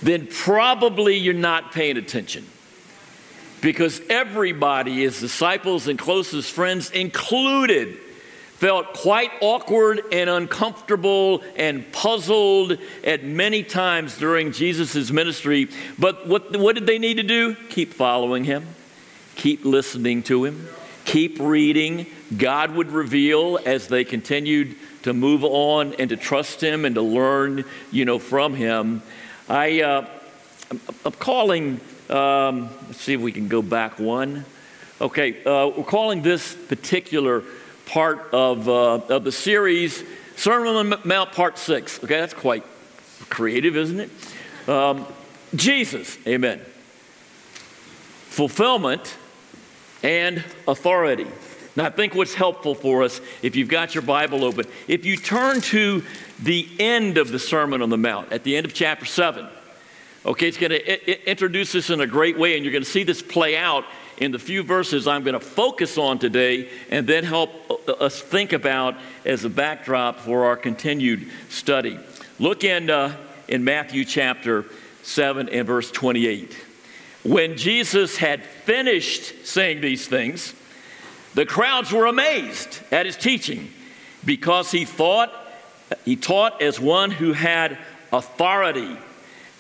then 0.03 0.27
probably 0.27 1.17
you're 1.17 1.33
not 1.33 1.73
paying 1.73 1.97
attention. 1.97 2.47
Because 3.63 4.03
everybody, 4.11 5.05
his 5.05 5.19
disciples 5.19 5.89
and 5.89 5.99
closest 5.99 6.53
friends 6.53 6.91
included, 6.91 7.99
felt 8.63 8.95
quite 8.95 9.33
awkward 9.41 10.01
and 10.13 10.31
uncomfortable 10.31 11.43
and 11.57 11.91
puzzled 11.91 12.79
at 13.03 13.25
many 13.25 13.65
times 13.65 14.17
during 14.17 14.53
Jesus' 14.53 15.11
ministry. 15.11 15.69
But 15.99 16.29
what, 16.29 16.57
what 16.57 16.77
did 16.77 16.87
they 16.87 17.01
need 17.01 17.15
to 17.15 17.25
do? 17.25 17.57
Keep 17.71 17.93
following 17.93 18.45
him, 18.45 18.69
keep 19.35 19.65
listening 19.65 20.23
to 20.23 20.45
him, 20.45 20.69
keep 21.05 21.41
reading. 21.41 22.07
God 22.37 22.71
would 22.77 22.93
reveal 22.93 23.59
as 23.67 23.89
they 23.89 24.05
continued 24.05 24.77
to 25.03 25.13
move 25.13 25.43
on 25.43 25.95
and 25.95 26.11
to 26.11 26.17
trust 26.17 26.63
him 26.63 26.85
and 26.85 26.95
to 26.95 27.03
learn, 27.03 27.65
you 27.91 28.05
know, 28.05 28.21
from 28.21 28.55
him. 28.55 29.03
I, 29.49 29.83
uh, 29.83 30.07
I'm, 31.05 31.13
calling, 31.15 31.81
um, 32.09 32.71
let's 32.87 33.01
see 33.01 33.15
if 33.15 33.21
we 33.21 33.33
can 33.33 33.49
go 33.49 33.61
back 33.61 33.99
one. 33.99 34.45
Okay, 35.01 35.43
uh, 35.43 35.67
we're 35.77 35.83
calling 35.83 36.23
this 36.23 36.55
particular 36.55 37.43
part 37.87 38.29
of, 38.33 38.69
uh, 38.69 39.01
of 39.09 39.25
the 39.25 39.33
series, 39.33 40.03
Sermon 40.37 40.75
on 40.75 40.91
the 40.91 41.01
Mount, 41.05 41.33
Part 41.33 41.59
6. 41.59 42.05
Okay, 42.05 42.21
that's 42.21 42.35
quite 42.35 42.65
creative, 43.29 43.77
isn't 43.77 44.01
it? 44.01 44.69
Um, 44.69 45.07
Jesus, 45.55 46.19
amen. 46.27 46.61
Fulfillment 48.29 49.17
and 50.03 50.43
authority. 50.67 51.27
Now, 51.75 51.87
I 51.87 51.91
think 51.91 52.15
what's 52.15 52.35
helpful 52.35 52.75
for 52.75 53.03
us, 53.03 53.21
if 53.41 53.57
you've 53.57 53.69
got 53.69 53.95
your 53.95 54.03
Bible 54.03 54.45
open, 54.45 54.67
if 54.89 55.05
you 55.05 55.17
turn 55.17 55.61
to 55.63 56.03
the 56.41 56.69
end 56.79 57.17
of 57.19 57.31
the 57.31 57.39
Sermon 57.39 57.81
on 57.81 57.89
the 57.89 57.97
Mount, 57.97 58.33
at 58.33 58.45
the 58.45 58.57
end 58.57 58.67
of 58.67 58.75
chapter 58.75 59.07
7, 59.07 59.47
okay, 60.27 60.49
it's 60.49 60.59
going 60.59 60.71
to 60.71 61.31
introduce 61.31 61.75
us 61.75 61.89
in 61.89 62.01
a 62.01 62.07
great 62.07 62.39
way, 62.39 62.57
and 62.57 62.65
you're 62.65 62.73
going 62.73 62.85
to 62.85 62.91
see 62.91 63.05
this 63.05 63.23
play 63.23 63.57
out 63.57 63.85
in 64.19 64.33
the 64.33 64.39
few 64.39 64.63
verses 64.63 65.07
I'm 65.07 65.23
going 65.23 65.35
to 65.35 65.41
focus 65.41 65.99
on 65.99 66.19
today 66.19 66.69
and 66.91 67.07
then 67.07 67.25
help 67.25 67.51
us 68.01 68.21
think 68.21 68.53
about 68.53 68.97
as 69.25 69.45
a 69.45 69.51
backdrop 69.51 70.21
for 70.21 70.45
our 70.45 70.57
continued 70.57 71.29
study. 71.49 71.99
Look 72.39 72.65
in, 72.65 72.91
uh, 72.91 73.17
in 73.49 73.65
Matthew 73.65 74.05
chapter 74.05 74.67
7 75.03 75.49
and 75.49 75.67
verse 75.67 75.91
28. 75.91 76.57
When 77.25 77.57
Jesus 77.57 78.17
had 78.17 78.43
finished 78.43 79.47
saying 79.47 79.81
these 79.81 80.07
things, 80.07 80.55
the 81.35 81.47
crowds 81.47 81.93
were 81.93 82.07
amazed 82.07 82.81
at 82.91 83.07
his 83.07 83.17
teaching 83.17 83.71
because 84.25 84.71
he 84.71 84.85
thought 84.85 85.33
he 86.05 86.17
taught 86.17 86.63
as 86.63 86.81
one 86.81 87.11
who 87.11 87.33
had 87.33 87.79
authority 88.13 88.97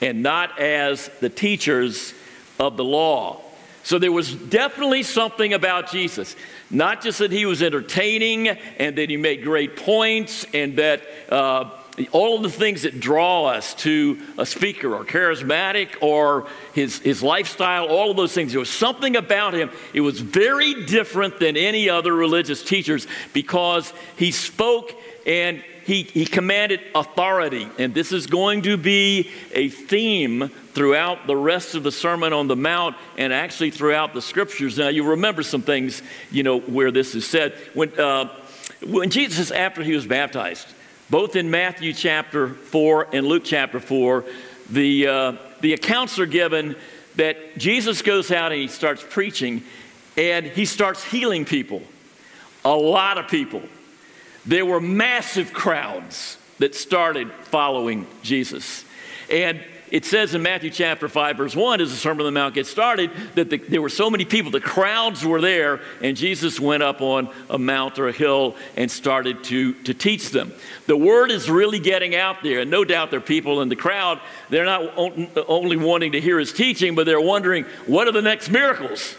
and 0.00 0.22
not 0.22 0.58
as 0.58 1.08
the 1.20 1.28
teachers 1.28 2.14
of 2.58 2.76
the 2.76 2.84
law. 2.84 3.40
So 3.82 3.98
there 3.98 4.12
was 4.12 4.34
definitely 4.34 5.02
something 5.02 5.52
about 5.52 5.90
Jesus. 5.90 6.36
Not 6.70 7.02
just 7.02 7.18
that 7.18 7.32
he 7.32 7.46
was 7.46 7.62
entertaining 7.62 8.48
and 8.48 8.96
that 8.96 9.10
he 9.10 9.16
made 9.16 9.42
great 9.42 9.76
points 9.76 10.46
and 10.54 10.76
that 10.76 11.02
uh, 11.28 11.70
all 12.12 12.36
of 12.36 12.42
the 12.42 12.50
things 12.50 12.82
that 12.82 13.00
draw 13.00 13.46
us 13.46 13.74
to 13.74 14.18
a 14.38 14.46
speaker 14.46 14.94
or 14.94 15.04
charismatic 15.04 15.88
or 16.00 16.46
his, 16.74 17.00
his 17.00 17.22
lifestyle, 17.22 17.86
all 17.86 18.10
of 18.10 18.16
those 18.16 18.32
things. 18.32 18.52
There 18.52 18.60
was 18.60 18.70
something 18.70 19.16
about 19.16 19.52
him. 19.52 19.70
It 19.92 20.00
was 20.00 20.20
very 20.20 20.84
different 20.86 21.38
than 21.38 21.56
any 21.56 21.90
other 21.90 22.14
religious 22.14 22.62
teachers 22.62 23.06
because 23.32 23.92
he 24.16 24.30
spoke 24.30 24.94
and 25.26 25.62
he, 25.84 26.02
he 26.02 26.24
commanded 26.24 26.80
authority. 26.94 27.68
And 27.78 27.94
this 27.94 28.12
is 28.12 28.26
going 28.26 28.62
to 28.62 28.76
be 28.76 29.30
a 29.52 29.68
theme 29.68 30.48
throughout 30.48 31.26
the 31.26 31.36
rest 31.36 31.74
of 31.74 31.82
the 31.82 31.92
Sermon 31.92 32.32
on 32.32 32.48
the 32.48 32.56
Mount 32.56 32.96
and 33.18 33.32
actually 33.32 33.70
throughout 33.70 34.14
the 34.14 34.22
scriptures. 34.22 34.78
Now, 34.78 34.88
you 34.88 35.04
remember 35.04 35.42
some 35.42 35.62
things, 35.62 36.02
you 36.30 36.42
know, 36.42 36.60
where 36.60 36.90
this 36.90 37.14
is 37.14 37.26
said. 37.26 37.54
When, 37.74 37.98
uh, 37.98 38.28
when 38.86 39.10
Jesus, 39.10 39.50
after 39.50 39.82
he 39.82 39.94
was 39.94 40.06
baptized, 40.06 40.68
both 41.10 41.36
in 41.36 41.50
Matthew 41.50 41.92
chapter 41.92 42.48
4 42.48 43.08
and 43.12 43.26
Luke 43.26 43.42
chapter 43.44 43.80
4, 43.80 44.24
the, 44.70 45.06
uh, 45.06 45.32
the 45.60 45.74
accounts 45.74 46.18
are 46.18 46.26
given 46.26 46.76
that 47.16 47.58
Jesus 47.58 48.00
goes 48.02 48.30
out 48.30 48.52
and 48.52 48.60
he 48.60 48.68
starts 48.68 49.04
preaching 49.08 49.62
and 50.16 50.46
he 50.46 50.64
starts 50.64 51.04
healing 51.04 51.44
people. 51.44 51.82
A 52.64 52.74
lot 52.74 53.18
of 53.18 53.28
people. 53.28 53.62
There 54.44 54.66
were 54.66 54.80
massive 54.80 55.52
crowds 55.52 56.36
that 56.58 56.74
started 56.74 57.32
following 57.44 58.06
Jesus. 58.22 58.84
And 59.30 59.60
it 59.92 60.06
says 60.06 60.34
in 60.34 60.40
Matthew 60.40 60.70
chapter 60.70 61.06
5, 61.06 61.36
verse 61.36 61.54
1, 61.54 61.82
as 61.82 61.90
the 61.90 61.96
Sermon 61.96 62.20
on 62.20 62.32
the 62.32 62.40
Mount 62.40 62.54
gets 62.54 62.70
started, 62.70 63.10
that 63.34 63.50
the, 63.50 63.58
there 63.58 63.82
were 63.82 63.90
so 63.90 64.08
many 64.08 64.24
people, 64.24 64.50
the 64.50 64.58
crowds 64.58 65.22
were 65.22 65.42
there, 65.42 65.80
and 66.00 66.16
Jesus 66.16 66.58
went 66.58 66.82
up 66.82 67.02
on 67.02 67.28
a 67.50 67.58
mount 67.58 67.98
or 67.98 68.08
a 68.08 68.12
hill 68.12 68.56
and 68.74 68.90
started 68.90 69.44
to, 69.44 69.74
to 69.84 69.92
teach 69.92 70.30
them. 70.30 70.50
The 70.86 70.96
word 70.96 71.30
is 71.30 71.50
really 71.50 71.78
getting 71.78 72.16
out 72.16 72.42
there, 72.42 72.60
and 72.60 72.70
no 72.70 72.84
doubt 72.86 73.10
there 73.10 73.18
are 73.18 73.22
people 73.22 73.60
in 73.60 73.68
the 73.68 73.76
crowd, 73.76 74.18
they're 74.48 74.64
not 74.64 74.96
only 75.46 75.76
wanting 75.76 76.12
to 76.12 76.22
hear 76.22 76.38
his 76.38 76.54
teaching, 76.54 76.94
but 76.94 77.04
they're 77.04 77.20
wondering, 77.20 77.64
what 77.86 78.08
are 78.08 78.12
the 78.12 78.22
next 78.22 78.48
miracles? 78.48 79.14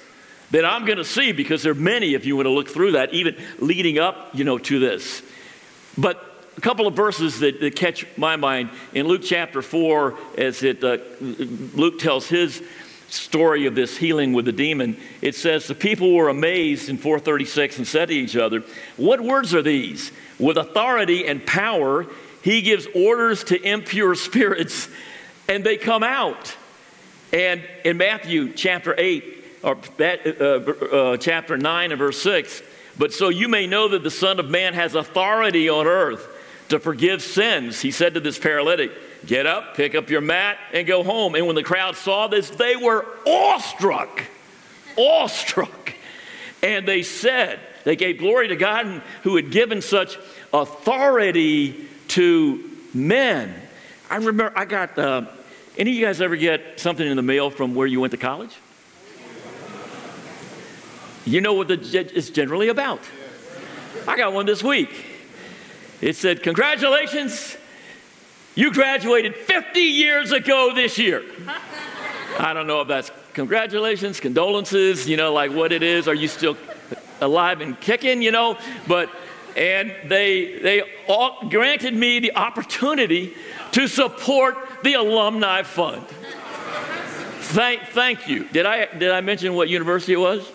That 0.54 0.66
I'm 0.66 0.86
going 0.86 1.00
to 1.00 1.06
see 1.06 1.32
because 1.32 1.64
there 1.64 1.72
are 1.72 1.76
many 1.76 2.14
if 2.14 2.28
you 2.28 2.36
want 2.36 2.46
to 2.46 2.52
look 2.52 2.70
through 2.70 2.92
that, 2.92 3.12
even 3.12 3.36
leading 3.58 3.98
up, 3.98 4.30
you 4.34 4.44
know, 4.44 4.60
to 4.60 4.80
this. 4.80 5.24
But 5.98 6.24
a 6.56 6.62
couple 6.62 6.86
of 6.86 6.94
verses 6.94 7.40
that, 7.40 7.60
that 7.60 7.76
catch 7.76 8.06
my 8.18 8.36
mind 8.36 8.70
in 8.94 9.08
Luke 9.08 9.24
chapter 9.24 9.64
4, 9.64 10.16
as 10.38 10.62
it, 10.62 10.84
uh, 10.84 11.00
Luke 11.20 11.98
tells 11.98 12.28
his 12.28 12.62
story 13.10 13.66
of 13.66 13.74
this 13.74 13.98
healing 13.98 14.32
with 14.32 14.46
the 14.46 14.52
demon, 14.52 14.96
it 15.24 15.34
says, 15.34 15.66
The 15.66 15.74
people 15.74 16.14
were 16.14 16.30
amazed 16.30 16.88
in 16.88 16.98
436 16.98 17.80
and 17.80 17.88
said 17.88 18.10
to 18.10 18.14
each 18.14 18.36
other, 18.36 18.64
What 18.96 19.22
words 19.22 19.56
are 19.56 19.64
these? 19.64 20.12
With 20.38 20.58
authority 20.58 21.26
and 21.26 21.44
power, 21.48 22.06
he 22.44 22.62
gives 22.62 22.88
orders 22.94 23.44
to 23.46 23.60
impure 23.60 24.14
spirits, 24.16 24.88
and 25.50 25.64
they 25.64 25.78
come 25.78 26.04
out. 26.04 26.56
And 27.32 27.64
in 27.84 27.98
Matthew 27.98 28.54
chapter 28.54 28.94
8, 28.96 29.43
or 29.64 29.78
that, 29.98 30.42
uh, 30.42 30.96
uh, 30.96 31.18
chapter 31.18 31.58
9 31.58 31.92
and 31.92 32.00
verse 32.00 32.22
6. 32.22 32.62
But 32.98 33.14
so 33.14 33.30
you 33.30 33.48
may 33.48 33.66
know 33.66 33.88
that 33.88 34.04
the 34.04 34.12
Son 34.12 34.40
of 34.40 34.50
Man 34.50 34.74
has 34.74 34.94
authority 34.94 35.70
on 35.70 35.88
earth 35.88 36.28
to 36.70 36.80
forgive 36.80 37.22
sins. 37.22 37.82
He 37.82 37.92
said 37.92 38.14
to 38.14 38.20
this 38.20 38.38
paralytic, 38.38 38.92
Get 39.26 39.46
up, 39.46 39.76
pick 39.76 39.96
up 39.96 40.10
your 40.10 40.22
mat, 40.22 40.58
and 40.74 40.86
go 40.86 41.04
home. 41.04 41.36
And 41.36 41.48
when 41.48 41.56
the 41.56 41.64
crowd 41.64 41.96
saw 41.96 42.28
this, 42.28 42.50
they 42.50 42.76
were 42.76 43.06
awestruck. 43.26 44.24
Awestruck. 44.98 45.94
And 46.62 46.86
they 46.88 47.04
said, 47.04 47.60
They 47.86 47.96
gave 47.96 48.20
glory 48.20 48.50
to 48.50 48.56
God 48.58 49.02
who 49.24 49.38
had 49.38 49.50
given 49.50 49.82
such 49.82 50.18
authority 50.52 51.88
to 52.10 52.70
men. 52.94 53.54
I 54.10 54.18
remember 54.18 54.52
I 54.56 54.66
got, 54.66 54.98
uh, 54.98 55.26
any 55.78 55.92
of 55.92 55.98
you 55.98 56.06
guys 56.06 56.22
ever 56.22 56.36
get 56.36 56.80
something 56.80 57.08
in 57.08 57.16
the 57.16 57.24
mail 57.24 57.50
from 57.50 57.76
where 57.76 57.88
you 57.88 58.02
went 58.02 58.12
to 58.12 58.18
college? 58.18 58.56
You 61.26 61.42
know 61.42 61.54
what 61.54 61.70
the, 61.70 62.10
it's 62.16 62.30
generally 62.30 62.68
about. 62.68 63.00
I 64.08 64.18
got 64.18 64.34
one 64.34 64.46
this 64.46 64.62
week. 64.62 65.06
It 66.02 66.16
said, 66.18 66.44
Congratulations, 66.44 67.56
you 68.56 68.74
graduated 68.74 69.36
50 69.36 69.80
years 69.80 70.32
ago 70.32 70.74
this 70.76 70.98
year. 70.98 71.24
I 72.40 72.54
don't 72.54 72.68
know 72.68 72.82
if 72.82 72.88
that's 72.88 73.12
congratulations, 73.34 74.20
condolences, 74.20 75.08
you 75.08 75.18
know, 75.18 75.34
like 75.34 75.52
what 75.52 75.72
it 75.72 75.82
is. 75.82 76.08
Are 76.08 76.14
you 76.14 76.28
still 76.28 76.58
alive 77.22 77.62
and 77.62 77.80
kicking, 77.80 78.22
you 78.22 78.32
know? 78.32 78.58
But, 78.88 79.10
and 79.56 79.94
they, 80.06 80.60
they 80.60 80.84
all 81.08 81.48
granted 81.50 81.94
me 81.94 82.20
the 82.20 82.36
opportunity 82.36 83.34
to 83.72 83.88
support 83.88 84.58
the 84.84 84.96
Alumni 84.96 85.64
Fund. 85.64 86.06
Thank, 87.54 87.84
thank 87.90 88.28
you. 88.28 88.46
Did 88.50 88.66
I, 88.66 88.86
did 88.86 89.12
I 89.12 89.22
mention 89.22 89.54
what 89.54 89.70
university 89.70 90.14
it 90.14 90.18
was? 90.18 90.50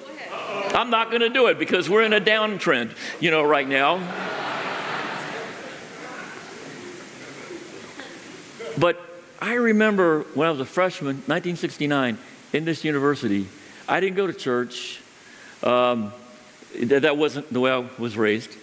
I'm 0.75 0.91
not 0.91 1.11
going 1.11 1.23
to 1.23 1.29
do 1.29 1.47
it 1.47 1.59
because 1.59 1.89
we're 1.89 2.05
in 2.05 2.13
a 2.13 2.21
downtrend, 2.21 2.93
you 3.21 3.31
know, 3.31 3.43
right 3.43 3.67
now. 3.67 3.97
But 8.79 9.01
I 9.41 9.55
remember 9.55 10.23
when 10.35 10.47
I 10.47 10.51
was 10.51 10.61
a 10.61 10.65
freshman, 10.65 11.17
1969, 11.27 12.19
in 12.53 12.65
this 12.65 12.85
university, 12.85 13.49
I 13.89 14.01
didn't 14.01 14.17
go 14.17 14.27
to 14.27 14.33
church. 14.33 15.01
Um, 15.63 16.13
that 16.81 17.17
wasn't 17.17 17.53
the 17.53 17.61
way 17.61 17.73
I 17.73 17.89
was 17.99 18.17
raised. 18.17 18.55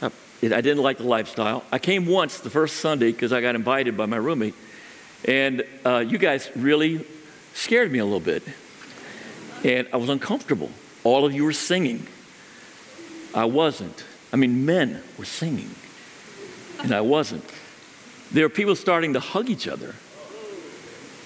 I, 0.00 0.10
I 0.42 0.60
didn't 0.60 0.82
like 0.82 0.98
the 0.98 1.04
lifestyle. 1.04 1.64
I 1.72 1.78
came 1.78 2.06
once 2.06 2.40
the 2.40 2.50
first 2.50 2.76
Sunday 2.76 3.12
because 3.12 3.32
I 3.32 3.40
got 3.40 3.54
invited 3.54 3.96
by 3.96 4.06
my 4.06 4.16
roommate. 4.16 4.54
And 5.24 5.64
uh, 5.86 5.98
you 5.98 6.18
guys 6.18 6.50
really 6.56 7.06
scared 7.54 7.90
me 7.90 7.98
a 7.98 8.04
little 8.04 8.20
bit. 8.20 8.42
And 9.64 9.88
I 9.92 9.96
was 9.96 10.08
uncomfortable. 10.08 10.70
All 11.04 11.24
of 11.24 11.32
you 11.32 11.44
were 11.44 11.52
singing. 11.52 12.06
I 13.34 13.44
wasn't. 13.44 14.04
I 14.32 14.36
mean, 14.36 14.64
men 14.64 15.02
were 15.18 15.24
singing, 15.24 15.74
and 16.82 16.92
I 16.92 17.00
wasn't. 17.00 17.44
There 18.30 18.44
were 18.44 18.50
people 18.50 18.76
starting 18.76 19.12
to 19.14 19.20
hug 19.20 19.50
each 19.50 19.68
other. 19.68 19.94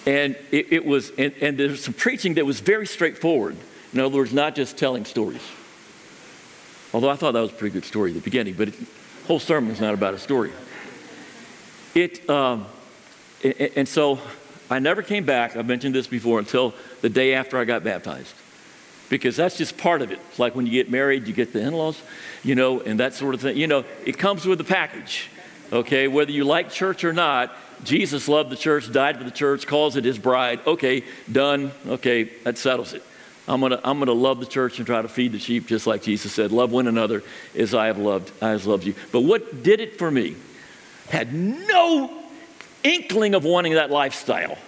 And 0.06 0.36
it, 0.50 0.72
it 0.72 0.84
was, 0.84 1.10
and, 1.18 1.32
and 1.40 1.58
there's 1.58 1.84
some 1.84 1.94
preaching 1.94 2.34
that 2.34 2.46
was 2.46 2.60
very 2.60 2.86
straightforward. 2.86 3.56
In 3.92 4.00
other 4.00 4.16
words, 4.16 4.32
not 4.32 4.54
just 4.54 4.76
telling 4.76 5.04
stories. 5.04 5.42
Although 6.92 7.10
I 7.10 7.16
thought 7.16 7.32
that 7.32 7.40
was 7.40 7.50
a 7.50 7.54
pretty 7.54 7.72
good 7.72 7.84
story 7.84 8.10
at 8.10 8.14
the 8.14 8.20
beginning, 8.20 8.54
but 8.54 8.72
the 8.72 8.86
whole 9.26 9.40
sermon 9.40 9.70
is 9.72 9.80
not 9.80 9.94
about 9.94 10.14
a 10.14 10.18
story. 10.18 10.52
It, 11.94 12.28
um, 12.30 12.66
and, 13.42 13.54
and 13.76 13.88
so 13.88 14.20
I 14.70 14.78
never 14.78 15.02
came 15.02 15.24
back, 15.24 15.56
I've 15.56 15.66
mentioned 15.66 15.94
this 15.94 16.06
before, 16.06 16.38
until 16.38 16.74
the 17.00 17.08
day 17.08 17.34
after 17.34 17.58
I 17.58 17.64
got 17.64 17.82
baptized 17.82 18.34
because 19.08 19.36
that's 19.36 19.56
just 19.56 19.76
part 19.78 20.02
of 20.02 20.10
it. 20.10 20.18
It's 20.30 20.38
like 20.38 20.54
when 20.54 20.66
you 20.66 20.72
get 20.72 20.90
married, 20.90 21.26
you 21.26 21.34
get 21.34 21.52
the 21.52 21.60
in 21.60 21.74
laws, 21.74 22.00
you 22.42 22.54
know, 22.54 22.80
and 22.80 23.00
that 23.00 23.14
sort 23.14 23.34
of 23.34 23.40
thing. 23.40 23.56
You 23.56 23.66
know, 23.66 23.84
it 24.04 24.18
comes 24.18 24.46
with 24.46 24.58
the 24.58 24.64
package, 24.64 25.28
okay? 25.72 26.08
Whether 26.08 26.32
you 26.32 26.44
like 26.44 26.70
church 26.70 27.04
or 27.04 27.12
not, 27.12 27.54
Jesus 27.84 28.28
loved 28.28 28.50
the 28.50 28.56
church, 28.56 28.90
died 28.90 29.18
for 29.18 29.24
the 29.24 29.30
church, 29.30 29.66
calls 29.66 29.96
it 29.96 30.04
his 30.04 30.18
bride. 30.18 30.60
Okay, 30.66 31.04
done. 31.30 31.72
Okay, 31.86 32.24
that 32.44 32.58
settles 32.58 32.94
it. 32.94 33.02
I'm 33.48 33.60
gonna, 33.60 33.80
I'm 33.84 33.98
gonna 33.98 34.12
love 34.12 34.40
the 34.40 34.46
church 34.46 34.78
and 34.78 34.86
try 34.86 35.00
to 35.00 35.08
feed 35.08 35.32
the 35.32 35.38
sheep 35.38 35.66
just 35.66 35.86
like 35.86 36.02
Jesus 36.02 36.32
said. 36.32 36.50
Love 36.50 36.72
one 36.72 36.88
another 36.88 37.22
as 37.54 37.74
I 37.74 37.86
have 37.86 37.98
loved, 37.98 38.32
I 38.42 38.50
have 38.50 38.66
loved 38.66 38.84
you. 38.84 38.94
But 39.12 39.20
what 39.20 39.62
did 39.62 39.80
it 39.80 39.98
for 39.98 40.10
me? 40.10 40.36
Had 41.10 41.32
no 41.32 42.24
inkling 42.82 43.34
of 43.34 43.44
wanting 43.44 43.74
that 43.74 43.90
lifestyle 43.90 44.58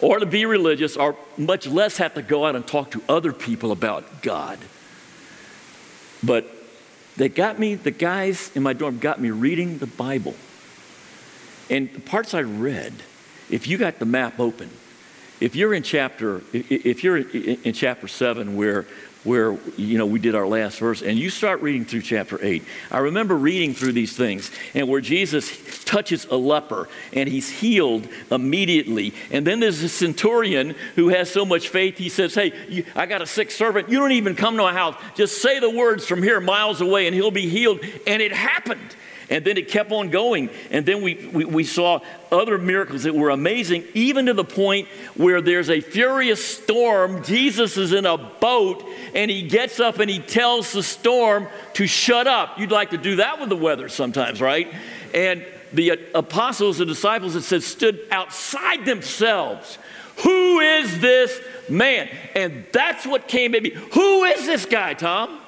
or 0.00 0.18
to 0.18 0.26
be 0.26 0.46
religious, 0.46 0.96
or 0.96 1.16
much 1.36 1.66
less 1.66 1.96
have 1.96 2.14
to 2.14 2.22
go 2.22 2.46
out 2.46 2.54
and 2.56 2.66
talk 2.66 2.90
to 2.92 3.02
other 3.08 3.32
people 3.32 3.72
about 3.72 4.22
God. 4.22 4.58
But 6.22 6.46
they 7.16 7.28
got 7.28 7.58
me, 7.58 7.74
the 7.74 7.90
guys 7.90 8.50
in 8.54 8.62
my 8.62 8.72
dorm 8.72 8.98
got 8.98 9.20
me 9.20 9.30
reading 9.30 9.78
the 9.78 9.86
Bible. 9.86 10.34
And 11.68 11.92
the 11.92 12.00
parts 12.00 12.32
I 12.32 12.42
read, 12.42 12.94
if 13.50 13.66
you 13.66 13.76
got 13.76 13.98
the 13.98 14.06
map 14.06 14.38
open, 14.38 14.70
if 15.40 15.54
you're 15.54 15.74
in 15.74 15.82
chapter, 15.82 16.42
if 16.52 17.04
you're 17.04 17.18
in 17.18 17.72
chapter 17.72 18.08
seven 18.08 18.56
where 18.56 18.86
where 19.28 19.56
you 19.76 19.98
know 19.98 20.06
we 20.06 20.18
did 20.18 20.34
our 20.34 20.46
last 20.46 20.78
verse 20.78 21.02
and 21.02 21.18
you 21.18 21.30
start 21.30 21.60
reading 21.62 21.84
through 21.84 22.02
chapter 22.02 22.38
8 22.42 22.64
i 22.90 22.98
remember 22.98 23.36
reading 23.36 23.74
through 23.74 23.92
these 23.92 24.16
things 24.16 24.50
and 24.74 24.88
where 24.88 25.00
jesus 25.00 25.68
touches 25.88 26.26
a 26.26 26.36
leper 26.36 26.86
and 27.14 27.30
he's 27.30 27.48
healed 27.48 28.06
immediately. 28.30 29.14
And 29.30 29.46
then 29.46 29.58
there's 29.58 29.82
a 29.82 29.88
centurion 29.88 30.74
who 30.96 31.08
has 31.08 31.30
so 31.30 31.46
much 31.46 31.70
faith 31.70 31.96
he 31.96 32.10
says 32.10 32.34
hey 32.34 32.84
i 32.94 33.06
got 33.06 33.22
a 33.22 33.26
sick 33.26 33.50
servant. 33.50 33.88
You 33.88 33.98
don't 33.98 34.12
even 34.12 34.36
come 34.36 34.56
to 34.56 34.62
my 34.62 34.74
house. 34.74 34.96
Just 35.14 35.40
say 35.40 35.58
the 35.58 35.70
words 35.70 36.06
from 36.06 36.22
here 36.22 36.40
miles 36.40 36.82
away 36.82 37.06
and 37.06 37.14
he'll 37.14 37.30
be 37.30 37.48
healed. 37.48 37.80
And 38.06 38.20
it 38.20 38.32
happened 38.32 38.96
and 39.30 39.44
then 39.44 39.56
it 39.56 39.68
kept 39.68 39.92
on 39.92 40.10
going. 40.10 40.50
And 40.70 40.86
then 40.86 41.02
we, 41.02 41.14
we, 41.32 41.44
we, 41.44 41.64
saw 41.64 42.00
other 42.32 42.58
miracles 42.58 43.02
that 43.02 43.14
were 43.14 43.30
amazing, 43.30 43.84
even 43.94 44.26
to 44.26 44.34
the 44.34 44.44
point 44.44 44.88
where 45.16 45.40
there's 45.40 45.70
a 45.70 45.80
furious 45.80 46.44
storm. 46.44 47.22
Jesus 47.24 47.76
is 47.76 47.92
in 47.92 48.06
a 48.06 48.16
boat 48.16 48.84
and 49.14 49.30
he 49.30 49.42
gets 49.48 49.80
up 49.80 49.98
and 49.98 50.10
he 50.10 50.18
tells 50.18 50.72
the 50.72 50.82
storm 50.82 51.48
to 51.74 51.86
shut 51.86 52.26
up. 52.26 52.58
You'd 52.58 52.70
like 52.70 52.90
to 52.90 52.98
do 52.98 53.16
that 53.16 53.40
with 53.40 53.48
the 53.48 53.56
weather 53.56 53.88
sometimes, 53.88 54.40
right? 54.40 54.72
And 55.14 55.44
the 55.72 56.00
apostles 56.14 56.80
and 56.80 56.88
disciples, 56.88 57.36
it 57.36 57.42
says, 57.42 57.66
stood 57.66 58.00
outside 58.10 58.86
themselves. 58.86 59.78
Who 60.22 60.60
is 60.60 61.00
this 61.00 61.38
man? 61.68 62.08
And 62.34 62.64
that's 62.72 63.06
what 63.06 63.28
came 63.28 63.54
at 63.54 63.62
me. 63.62 63.70
Who 63.70 64.24
is 64.24 64.46
this 64.46 64.64
guy, 64.64 64.94
Tom? 64.94 65.40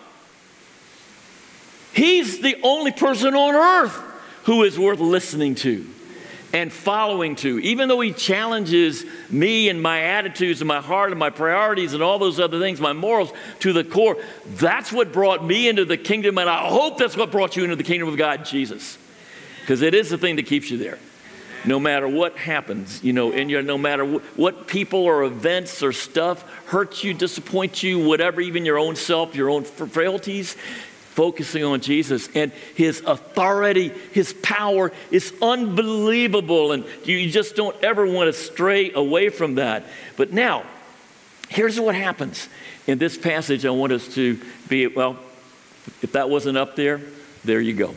He's 1.92 2.40
the 2.40 2.57
only 2.62 2.92
person 2.92 3.35
on 3.35 3.55
earth 3.55 3.96
who 4.44 4.62
is 4.62 4.79
worth 4.79 5.00
listening 5.00 5.55
to 5.57 5.87
and 6.53 6.72
following 6.72 7.37
to, 7.37 7.59
even 7.61 7.88
though 7.88 8.00
he 8.00 8.12
challenges 8.12 9.05
me 9.31 9.68
and 9.68 9.81
my 9.81 10.03
attitudes 10.03 10.61
and 10.61 10.68
my 10.68 10.81
heart 10.81 11.11
and 11.11 11.18
my 11.18 11.31
priorities 11.31 11.94
and 11.94 12.03
all 12.03 12.18
those 12.18 12.40
other 12.40 12.59
things, 12.59 12.81
my 12.81 12.92
morals 12.92 13.33
to 13.61 13.72
the 13.72 13.85
core. 13.85 14.16
That's 14.55 14.92
what 14.92 15.12
brought 15.12 15.44
me 15.44 15.68
into 15.68 15.85
the 15.85 15.96
kingdom, 15.96 16.38
and 16.38 16.50
I 16.50 16.68
hope 16.68 16.98
that's 16.98 17.16
what 17.16 17.31
brought 17.31 17.57
you 17.57 17.64
into 17.64 17.76
the 17.76 17.85
kingdom 17.85 18.09
of 18.09 18.16
God, 18.16 18.44
Jesus. 18.44 18.98
Because 19.61 19.83
it 19.83 19.94
is 19.94 20.11
the 20.11 20.18
thing 20.18 20.37
that 20.37 20.46
keeps 20.46 20.70
you 20.70 20.79
there. 20.79 20.98
No 21.64 21.79
matter 21.79 22.09
what 22.09 22.38
happens, 22.38 23.05
you 23.05 23.12
know, 23.12 23.33
in 23.33 23.50
your, 23.50 23.62
no 23.62 23.76
matter 23.76 24.05
what 24.05 24.66
people 24.66 25.00
or 25.00 25.24
events 25.24 25.83
or 25.83 25.92
stuff 25.92 26.42
hurt 26.66 27.05
you, 27.05 27.12
disappoint 27.12 27.83
you, 27.83 28.05
whatever, 28.05 28.40
even 28.40 28.64
your 28.64 28.79
own 28.79 28.96
self, 28.96 29.35
your 29.35 29.50
own 29.50 29.64
frailties, 29.64 30.57
focusing 31.11 31.64
on 31.64 31.81
Jesus 31.81 32.29
and 32.35 32.53
his 32.75 33.01
authority, 33.01 33.88
his 34.12 34.33
power 34.33 34.92
is 35.11 35.35
unbelievable. 35.42 36.73
And 36.73 36.85
you 37.05 37.31
just 37.31 37.57
don't 37.57 37.77
ever 37.83 38.07
want 38.07 38.29
to 38.29 38.33
stray 38.33 38.92
away 38.92 39.29
from 39.29 39.57
that. 39.57 39.85
But 40.16 40.33
now, 40.33 40.64
here's 41.49 41.79
what 41.79 41.94
happens. 41.94 42.49
In 42.87 42.99
this 42.99 43.18
passage, 43.18 43.66
I 43.66 43.70
want 43.70 43.92
us 43.92 44.14
to 44.14 44.40
be, 44.68 44.87
well, 44.87 45.18
if 46.01 46.12
that 46.12 46.31
wasn't 46.31 46.57
up 46.57 46.77
there, 46.77 47.01
there 47.44 47.61
you 47.61 47.75
go. 47.75 47.94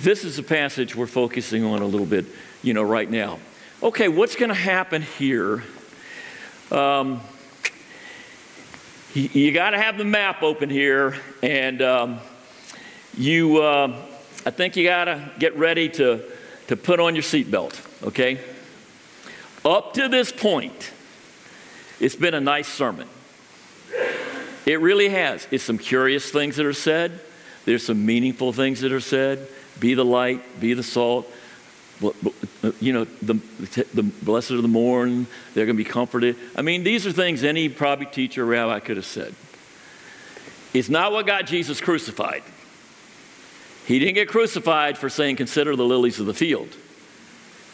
This 0.00 0.24
is 0.24 0.36
the 0.36 0.42
passage 0.42 0.94
we're 0.96 1.06
focusing 1.06 1.64
on 1.64 1.82
a 1.82 1.86
little 1.86 2.06
bit, 2.06 2.24
you 2.62 2.72
know, 2.72 2.82
right 2.82 3.10
now. 3.10 3.38
Okay, 3.82 4.08
what's 4.08 4.36
going 4.36 4.48
to 4.50 4.54
happen 4.54 5.02
here? 5.02 5.62
Um, 6.70 7.20
you, 9.14 9.52
got 9.52 9.70
to 9.70 9.78
have 9.78 9.98
the 9.98 10.04
map 10.04 10.42
open 10.42 10.70
here, 10.70 11.16
and 11.42 11.82
um, 11.82 12.20
you, 13.16 13.58
uh, 13.58 13.96
I 14.46 14.50
think 14.50 14.76
you 14.76 14.84
got 14.84 15.04
to 15.06 15.30
get 15.38 15.56
ready 15.56 15.88
to, 15.90 16.22
to 16.68 16.76
put 16.76 17.00
on 17.00 17.14
your 17.14 17.22
seatbelt, 17.22 18.04
okay? 18.04 18.40
Up 19.64 19.94
to 19.94 20.08
this 20.08 20.30
point, 20.30 20.92
it's 21.98 22.16
been 22.16 22.34
a 22.34 22.40
nice 22.40 22.68
sermon. 22.68 23.08
It 24.64 24.80
really 24.80 25.08
has. 25.08 25.46
It's 25.50 25.64
some 25.64 25.78
curious 25.78 26.30
things 26.30 26.56
that 26.56 26.66
are 26.66 26.72
said, 26.72 27.20
there's 27.64 27.84
some 27.84 28.06
meaningful 28.06 28.52
things 28.52 28.80
that 28.80 28.92
are 28.92 29.00
said. 29.00 29.46
Be 29.78 29.94
the 29.94 30.04
light, 30.04 30.60
be 30.60 30.74
the 30.74 30.82
salt 30.82 31.30
Uh, 32.02 32.72
you 32.80 32.92
know, 32.92 33.04
the, 33.04 33.34
the 33.92 34.02
blessed 34.02 34.52
are 34.52 34.62
the 34.62 34.68
mourn, 34.68 35.26
they're 35.54 35.66
going 35.66 35.76
to 35.76 35.84
be 35.84 35.88
comforted. 35.88 36.36
I 36.56 36.62
mean, 36.62 36.82
these 36.82 37.06
are 37.06 37.12
things 37.12 37.44
any 37.44 37.68
probably 37.68 38.06
teacher 38.06 38.42
or 38.44 38.46
rabbi 38.46 38.80
could 38.80 38.96
have 38.96 39.06
said. 39.06 39.34
It's 40.72 40.88
not 40.88 41.12
what 41.12 41.26
got 41.26 41.46
Jesus 41.46 41.80
crucified. 41.80 42.42
He 43.86 43.98
didn't 43.98 44.14
get 44.14 44.28
crucified 44.28 44.96
for 44.96 45.08
saying, 45.08 45.36
consider 45.36 45.74
the 45.76 45.84
lilies 45.84 46.20
of 46.20 46.26
the 46.26 46.34
field, 46.34 46.68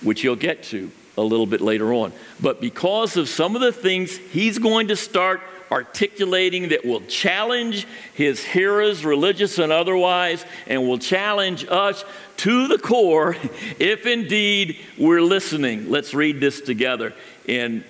which 0.03 0.25
you'll 0.25 0.35
get 0.35 0.63
to 0.65 0.91
a 1.19 1.23
little 1.23 1.47
bit 1.47 1.61
later 1.61 1.93
on. 1.93 2.13
But 2.41 2.61
because 2.61 3.17
of 3.17 3.29
some 3.29 3.55
of 3.55 3.61
the 3.61 3.73
things 3.73 4.17
he's 4.17 4.59
going 4.59 4.89
to 4.89 4.97
start 4.97 5.41
articulating 5.71 6.69
that 6.69 6.85
will 6.85 7.01
challenge 7.03 7.87
his 8.15 8.45
hearers, 8.45 9.05
religious 9.05 9.59
and 9.59 9.73
otherwise, 9.73 10.45
and 10.67 10.87
will 10.87 10.99
challenge 10.99 11.67
us 11.69 12.05
to 12.39 12.69
the 12.69 12.79
core 12.79 13.37
if 13.79 14.07
indeed 14.07 14.79
we're 14.99 15.23
listening. 15.23 15.91
Let's 15.91 16.15
read 16.15 16.41
this 16.41 16.61
together 16.61 17.15
in 17.47 17.85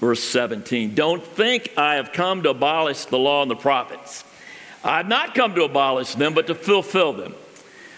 verse 0.00 0.22
17. 0.22 0.94
Don't 0.94 1.22
think 1.22 1.72
I 1.76 1.94
have 1.94 2.12
come 2.12 2.42
to 2.42 2.50
abolish 2.50 3.04
the 3.04 3.18
law 3.18 3.42
and 3.42 3.50
the 3.50 3.56
prophets. 3.56 4.24
I've 4.84 5.08
not 5.08 5.34
come 5.34 5.54
to 5.54 5.64
abolish 5.64 6.14
them, 6.14 6.34
but 6.34 6.48
to 6.48 6.54
fulfill 6.54 7.12
them. 7.12 7.34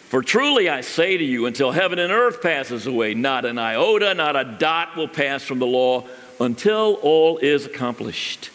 For 0.09 0.23
truly 0.23 0.69
I 0.69 0.83
say 0.83 1.17
to 1.17 1.25
you, 1.25 1.47
until 1.47 1.73
heaven 1.73 1.99
and 1.99 2.13
earth 2.13 2.43
passes 2.43 2.87
away, 2.87 3.15
not 3.15 3.45
an 3.45 3.59
iota, 3.59 4.15
not 4.15 4.37
a 4.37 4.45
dot 4.45 4.97
will 4.97 5.09
pass 5.09 5.43
from 5.43 5.59
the 5.59 5.67
law 5.67 6.07
until 6.39 6.99
all 7.03 7.39
is 7.39 7.67
accomplished. 7.67 8.51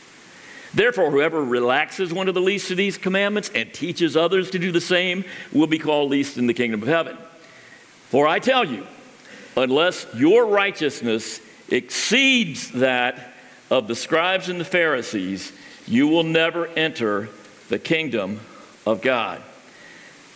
Therefore, 0.73 1.09
whoever 1.09 1.43
relaxes 1.43 2.13
one 2.13 2.27
of 2.27 2.35
the 2.35 2.41
least 2.41 2.69
of 2.69 2.77
these 2.77 2.97
commandments 2.97 3.49
and 3.55 3.73
teaches 3.73 4.15
others 4.15 4.51
to 4.51 4.59
do 4.59 4.71
the 4.71 4.79
same 4.79 5.25
will 5.51 5.67
be 5.67 5.79
called 5.79 6.11
least 6.11 6.37
in 6.37 6.47
the 6.47 6.53
kingdom 6.53 6.81
of 6.83 6.87
heaven. 6.87 7.17
For 8.09 8.27
I 8.27 8.39
tell 8.39 8.65
you, 8.65 8.85
unless 9.55 10.05
your 10.15 10.45
righteousness 10.47 11.39
exceeds 11.69 12.71
that 12.71 13.33
of 13.69 13.87
the 13.87 13.95
scribes 13.95 14.49
and 14.49 14.59
the 14.59 14.65
Pharisees, 14.65 15.51
you 15.87 16.07
will 16.07 16.23
never 16.23 16.67
enter 16.67 17.29
the 17.69 17.79
kingdom 17.79 18.39
of 18.85 19.01
God. 19.01 19.41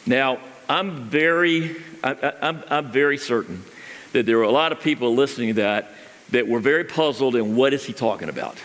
Now, 0.06 0.40
I'm 0.70 1.10
very, 1.10 1.76
I, 2.04 2.34
I'm, 2.42 2.64
I'm 2.70 2.92
very 2.92 3.18
certain 3.18 3.64
that 4.12 4.26
there 4.26 4.38
were 4.38 4.44
a 4.44 4.52
lot 4.52 4.72
of 4.72 4.80
people 4.80 5.16
listening 5.16 5.50
to 5.50 5.54
that 5.62 5.92
that 6.30 6.48
were 6.48 6.60
very 6.60 6.84
puzzled 6.84 7.36
in 7.36 7.56
what 7.56 7.74
is 7.74 7.86
he 7.86 7.94
talking 7.94 8.30
about 8.30 8.58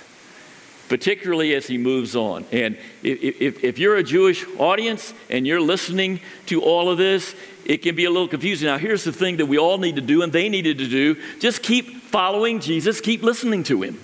particularly 0.89 1.55
as 1.55 1.67
he 1.67 1.79
moves 1.79 2.17
on. 2.17 2.45
And 2.51 2.79
if, 3.03 3.41
if, 3.41 3.65
if, 3.65 3.79
you're 3.79 3.97
a 3.97 4.03
Jewish 4.03 4.45
audience 4.59 5.13
and 5.29 5.47
you're 5.47 5.61
listening 5.61 6.21
to 6.47 6.63
all 6.63 6.91
of 6.91 6.99
this, 6.99 7.35
it 7.65 7.79
can 7.79 7.95
be 7.95 8.07
a 8.07 8.11
little 8.11 8.29
confusing. 8.29 8.67
Now, 8.67 8.79
here's 8.79 9.05
the 9.05 9.13
thing 9.13 9.37
that 9.37 9.47
we 9.47 9.59
all 9.59 9.79
need 9.79 9.97
to 9.97 10.03
do 10.03 10.23
and 10.23 10.33
they 10.33 10.49
needed 10.49 10.79
to 10.79 10.89
do 10.89 11.17
just 11.41 11.63
keep 11.63 12.03
following 12.03 12.61
Jesus, 12.61 13.01
keep 13.01 13.23
listening 13.23 13.63
to 13.65 13.83
him. 13.83 14.01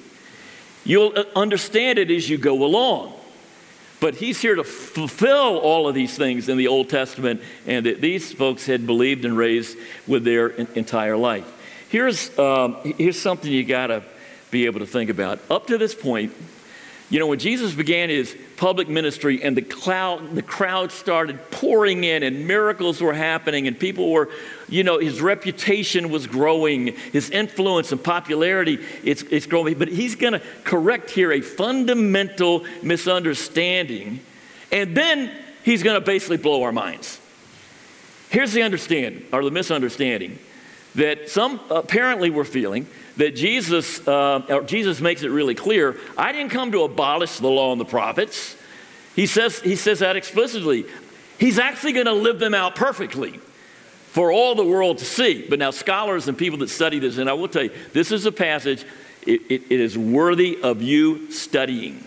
You'll 0.85 1.13
uh, 1.17 1.25
understand 1.35 1.99
it 1.99 2.11
as 2.11 2.29
you 2.29 2.37
go 2.37 2.65
along. 2.65 3.15
But 4.01 4.17
he's 4.17 4.43
here 4.43 4.55
to 4.55 4.65
fulfill 4.65 5.59
all 5.59 5.89
of 5.89 5.95
these 5.95 6.15
things 6.15 6.51
in 6.51 6.59
the 6.59 6.69
Old 6.69 6.91
Testament 6.91 7.41
and 7.67 7.87
that 7.87 8.03
these 8.03 8.33
folks 8.35 8.67
had 8.67 8.87
believed 8.87 9.25
and 9.25 9.35
raised 9.35 9.79
with 10.07 10.25
their 10.25 10.49
entire 10.49 11.17
life. 11.17 11.51
Here's, 11.89 12.37
um, 12.39 12.77
here's 12.99 13.19
something 13.19 13.51
you 13.51 13.65
got 13.65 13.87
to 13.87 14.03
be 14.51 14.67
able 14.67 14.81
to 14.81 14.87
think 14.87 15.09
about. 15.09 15.39
Up 15.49 15.69
to 15.69 15.79
this 15.79 15.95
point, 15.95 16.35
you 17.15 17.21
know, 17.21 17.29
when 17.29 17.39
Jesus 17.39 17.73
began 17.73 18.09
his 18.09 18.37
public 18.57 18.89
ministry 18.89 19.41
and 19.41 19.57
the, 19.57 19.63
cloud, 19.63 20.35
the 20.35 20.43
crowd 20.43 20.91
started 20.91 21.49
pouring 21.53 22.03
in 22.03 22.25
and 22.25 22.49
miracles 22.49 23.01
were 23.01 23.13
happening 23.13 23.69
and 23.69 23.79
people 23.79 24.11
were, 24.11 24.31
you 24.69 24.83
know, 24.83 24.99
his 24.99 25.21
reputation 25.21 26.11
was 26.11 26.27
growing, 26.27 26.89
his 27.13 27.31
influence 27.31 27.93
and 27.93 28.03
popularity, 28.03 28.85
it's, 29.05 29.23
it's 29.31 29.47
growing. 29.47 29.79
But 29.79 29.87
he's 29.87 30.17
going 30.17 30.33
to 30.33 30.43
correct 30.65 31.09
here 31.09 31.31
a 31.31 31.41
fundamental 31.41 32.65
misunderstanding 32.83 34.19
and 34.73 34.97
then 34.97 35.31
he's 35.63 35.85
going 35.85 35.95
to 35.95 36.05
basically 36.05 36.39
blow 36.39 36.65
our 36.65 36.73
minds. 36.73 37.21
Here's 38.31 38.53
the 38.53 38.63
understanding, 38.63 39.25
or 39.33 39.45
the 39.45 39.53
misunderstanding, 39.53 40.41
that 40.97 41.31
some 41.31 41.61
apparently 41.71 42.31
were 42.31 42.45
feeling 42.45 42.89
that 43.17 43.37
Jesus, 43.37 44.07
uh, 44.07 44.63
Jesus 44.67 45.01
makes 45.01 45.23
it 45.23 45.29
really 45.29 45.55
clear 45.55 45.97
I 46.17 46.33
didn't 46.33 46.51
come 46.51 46.73
to 46.73 46.83
abolish 46.83 47.39
the 47.39 47.49
law 47.49 47.73
and 47.73 47.81
the 47.81 47.85
prophets. 47.85 48.57
He 49.15 49.27
says, 49.27 49.61
he 49.61 49.77
says 49.77 50.01
that 50.01 50.17
explicitly. 50.17 50.87
He's 51.39 51.59
actually 51.59 51.93
going 51.93 52.07
to 52.07 52.13
live 52.13 52.39
them 52.39 52.55
out 52.55 52.75
perfectly 52.75 53.41
for 54.07 54.33
all 54.33 54.55
the 54.55 54.65
world 54.65 54.99
to 54.99 55.05
see. 55.05 55.47
But 55.49 55.59
now, 55.59 55.71
scholars 55.71 56.29
and 56.29 56.39
people 56.39 56.59
that 56.61 56.71
study 56.71 56.99
this, 56.99 57.19
and 57.19 57.29
I 57.29 57.33
will 57.33 57.49
tell 57.49 57.65
you, 57.65 57.73
this 57.93 58.13
is 58.13 58.27
a 58.27 58.33
passage, 58.33 58.85
it, 59.27 59.43
it, 59.51 59.63
it 59.71 59.81
is 59.81 59.99
worthy 59.99 60.61
of 60.63 60.83
you 60.83 61.31
studying. 61.31 62.05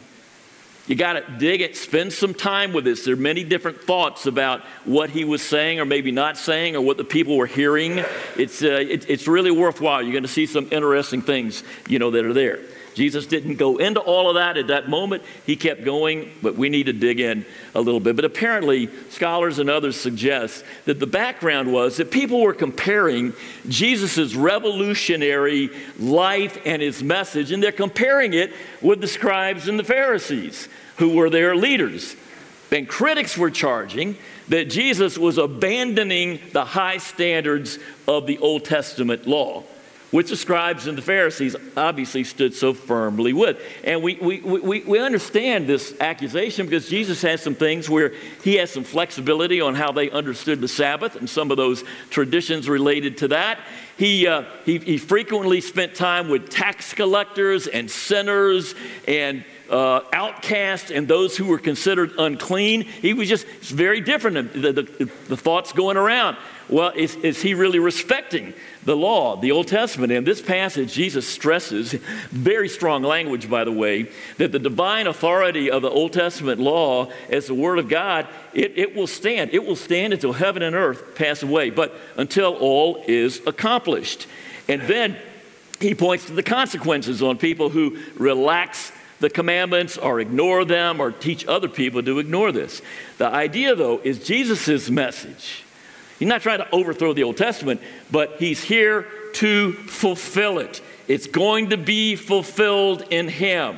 You 0.87 0.95
got 0.95 1.13
to 1.13 1.37
dig 1.37 1.59
it, 1.59 1.75
spend 1.75 2.13
some 2.13 2.33
time 2.33 2.71
with 2.71 2.85
this. 2.85 3.03
There 3.03 3.13
are 3.13 3.17
many 3.17 3.43
different 3.43 3.81
thoughts 3.81 4.25
about 4.25 4.61
what 4.85 5.09
he 5.09 5.25
was 5.25 5.41
saying 5.41 5.81
or 5.81 5.85
maybe 5.85 6.11
not 6.11 6.37
saying 6.37 6.77
or 6.77 6.81
what 6.81 6.95
the 6.95 7.03
people 7.03 7.35
were 7.35 7.45
hearing. 7.45 8.03
It's, 8.37 8.63
uh, 8.63 8.67
it, 8.67 9.09
it's 9.09 9.27
really 9.27 9.51
worthwhile. 9.51 10.01
You're 10.01 10.13
going 10.13 10.23
to 10.23 10.29
see 10.29 10.45
some 10.45 10.69
interesting 10.71 11.21
things, 11.21 11.63
you 11.89 11.99
know, 11.99 12.11
that 12.11 12.25
are 12.25 12.33
there. 12.33 12.61
Jesus 12.97 13.27
didn't 13.27 13.57
go 13.57 13.77
into 13.77 13.99
all 13.99 14.27
of 14.27 14.37
that 14.37 14.57
at 14.57 14.67
that 14.67 14.89
moment. 14.89 15.21
He 15.45 15.55
kept 15.55 15.85
going, 15.85 16.31
but 16.41 16.55
we 16.55 16.67
need 16.67 16.87
to 16.87 16.93
dig 16.93 17.19
in 17.19 17.45
a 17.75 17.79
little 17.79 17.99
bit. 17.99 18.15
But 18.15 18.25
apparently, 18.25 18.89
scholars 19.11 19.59
and 19.59 19.69
others 19.69 19.95
suggest 19.95 20.65
that 20.85 20.99
the 20.99 21.05
background 21.05 21.71
was 21.71 21.97
that 21.97 22.09
people 22.09 22.41
were 22.41 22.55
comparing 22.55 23.33
Jesus' 23.69 24.33
revolutionary 24.33 25.69
life 25.99 26.59
and 26.65 26.81
his 26.81 27.03
message, 27.03 27.51
and 27.51 27.61
they're 27.61 27.71
comparing 27.71 28.33
it 28.33 28.51
with 28.81 28.99
the 28.99 29.07
scribes 29.07 29.67
and 29.67 29.77
the 29.77 29.83
Pharisees, 29.83 30.67
who 30.95 31.13
were 31.13 31.29
their 31.29 31.55
leaders. 31.55 32.15
And 32.71 32.89
critics 32.89 33.37
were 33.37 33.51
charging 33.51 34.17
that 34.47 34.71
Jesus 34.71 35.19
was 35.19 35.37
abandoning 35.37 36.39
the 36.51 36.65
high 36.65 36.97
standards 36.97 37.77
of 38.07 38.25
the 38.25 38.39
Old 38.39 38.65
Testament 38.65 39.27
law 39.27 39.65
which 40.11 40.29
the 40.29 40.37
scribes 40.37 40.87
and 40.87 40.97
the 40.97 41.01
Pharisees 41.01 41.55
obviously 41.75 42.23
stood 42.23 42.53
so 42.53 42.73
firmly 42.73 43.33
with. 43.33 43.59
And 43.83 44.01
we, 44.01 44.15
we, 44.15 44.39
we, 44.39 44.81
we 44.81 44.99
understand 44.99 45.67
this 45.67 45.95
accusation 45.99 46.65
because 46.65 46.87
Jesus 46.87 47.21
has 47.23 47.41
some 47.41 47.55
things 47.55 47.89
where 47.89 48.13
he 48.43 48.55
has 48.55 48.71
some 48.71 48.83
flexibility 48.83 49.59
on 49.59 49.75
how 49.75 49.91
they 49.91 50.09
understood 50.09 50.61
the 50.61 50.67
Sabbath 50.67 51.15
and 51.15 51.29
some 51.29 51.51
of 51.51 51.57
those 51.57 51.83
traditions 52.09 52.69
related 52.69 53.17
to 53.17 53.27
that. 53.29 53.59
He, 53.97 54.27
uh, 54.27 54.43
he, 54.63 54.77
he 54.77 54.97
frequently 54.97 55.59
spent 55.59 55.95
time 55.95 56.29
with 56.29 56.49
tax 56.49 56.93
collectors 56.93 57.67
and 57.67 57.89
sinners 57.89 58.75
and 59.07 59.43
uh, 59.69 60.01
outcasts 60.13 60.91
and 60.91 61.07
those 61.07 61.37
who 61.37 61.45
were 61.45 61.59
considered 61.59 62.11
unclean. 62.17 62.81
He 62.81 63.13
was 63.13 63.29
just 63.29 63.45
very 63.61 64.01
different. 64.01 64.53
The, 64.53 64.73
the, 64.73 65.11
the 65.27 65.37
thoughts 65.37 65.73
going 65.73 65.97
around 65.97 66.37
well, 66.69 66.91
is, 66.95 67.15
is 67.17 67.41
he 67.41 67.53
really 67.53 67.79
respecting 67.79 68.53
the 68.83 68.95
law, 68.95 69.37
the 69.37 69.51
Old 69.51 69.67
Testament? 69.67 70.11
In 70.11 70.25
this 70.25 70.41
passage, 70.41 70.91
Jesus 70.91 71.25
stresses, 71.25 71.93
very 71.93 72.67
strong 72.67 73.03
language, 73.03 73.49
by 73.49 73.63
the 73.63 73.71
way, 73.71 74.09
that 74.37 74.51
the 74.51 74.59
divine 74.59 75.07
authority 75.07 75.71
of 75.71 75.81
the 75.81 75.89
Old 75.89 76.11
Testament 76.11 76.59
law 76.59 77.09
as 77.29 77.47
the 77.47 77.53
Word 77.53 77.79
of 77.79 77.87
God, 77.87 78.27
it, 78.53 78.77
it 78.77 78.95
will 78.95 79.07
stand. 79.07 79.53
It 79.53 79.65
will 79.65 79.77
stand 79.77 80.11
until 80.11 80.33
heaven 80.33 80.61
and 80.61 80.75
earth 80.75 81.15
pass 81.15 81.41
away, 81.41 81.69
but 81.69 81.95
until 82.17 82.55
all 82.55 83.01
is 83.07 83.41
accomplished. 83.47 84.27
And 84.67 84.81
then 84.81 85.15
he 85.79 85.95
points 85.95 86.25
to 86.25 86.33
the 86.33 86.43
consequences 86.43 87.23
on 87.23 87.37
people 87.37 87.69
who 87.69 87.97
relax 88.17 88.91
the 89.19 89.29
commandments 89.29 89.97
or 89.97 90.19
ignore 90.19 90.65
them 90.65 90.99
or 90.99 91.11
teach 91.11 91.45
other 91.47 91.67
people 91.67 92.03
to 92.03 92.19
ignore 92.19 92.51
this. 92.51 92.81
The 93.17 93.27
idea, 93.27 93.75
though, 93.75 93.99
is 94.03 94.25
Jesus' 94.25 94.89
message 94.89 95.63
He's 96.19 96.27
not 96.27 96.41
trying 96.41 96.59
to 96.59 96.69
overthrow 96.71 97.13
the 97.13 97.23
Old 97.23 97.37
Testament, 97.37 97.81
but 98.11 98.37
he's 98.39 98.63
here 98.63 99.07
to 99.33 99.73
fulfill 99.73 100.59
it. 100.59 100.81
It's 101.07 101.27
going 101.27 101.69
to 101.69 101.77
be 101.77 102.15
fulfilled 102.15 103.03
in 103.09 103.27
him. 103.27 103.77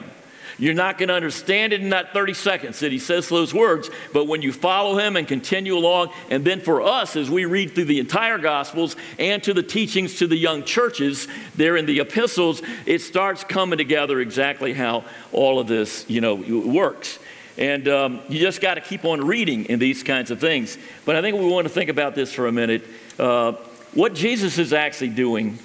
You're 0.59 0.73
not 0.73 0.97
going 0.97 1.07
to 1.07 1.15
understand 1.15 1.71
it 1.71 1.81
in 1.81 1.89
that 1.89 2.13
30 2.13 2.33
seconds 2.33 2.79
that 2.81 2.91
he 2.91 2.99
says 2.99 3.29
those 3.29 3.53
words, 3.53 3.89
but 4.13 4.27
when 4.27 4.41
you 4.41 4.51
follow 4.51 4.97
him 4.97 5.15
and 5.15 5.25
continue 5.25 5.77
along, 5.77 6.11
and 6.29 6.43
then 6.43 6.59
for 6.59 6.81
us, 6.81 7.15
as 7.15 7.29
we 7.29 7.45
read 7.45 7.73
through 7.73 7.85
the 7.85 7.99
entire 7.99 8.37
Gospels 8.37 8.97
and 9.17 9.41
to 9.43 9.53
the 9.53 9.63
teachings 9.63 10.19
to 10.19 10.27
the 10.27 10.35
young 10.35 10.63
churches 10.63 11.27
there 11.55 11.77
in 11.77 11.85
the 11.85 12.01
epistles, 12.01 12.61
it 12.85 12.99
starts 12.99 13.43
coming 13.43 13.77
together 13.77 14.19
exactly 14.19 14.73
how 14.73 15.05
all 15.31 15.59
of 15.59 15.67
this, 15.67 16.05
you 16.09 16.19
know, 16.19 16.35
works. 16.35 17.19
And 17.57 17.87
um, 17.87 18.21
you 18.27 18.39
just 18.39 18.61
got 18.61 18.75
to 18.75 18.81
keep 18.81 19.05
on 19.05 19.25
reading 19.25 19.65
in 19.65 19.79
these 19.79 20.03
kinds 20.03 20.29
of 20.29 20.39
things. 20.39 20.77
But 21.05 21.15
I 21.15 21.21
think 21.21 21.37
we 21.37 21.47
want 21.47 21.67
to 21.67 21.73
think 21.73 21.89
about 21.89 22.15
this 22.15 22.33
for 22.33 22.47
a 22.47 22.51
minute. 22.51 22.85
Uh, 23.17 23.53
what 23.93 24.13
Jesus 24.13 24.57
is 24.57 24.71
actually 24.71 25.09
doing, 25.09 25.57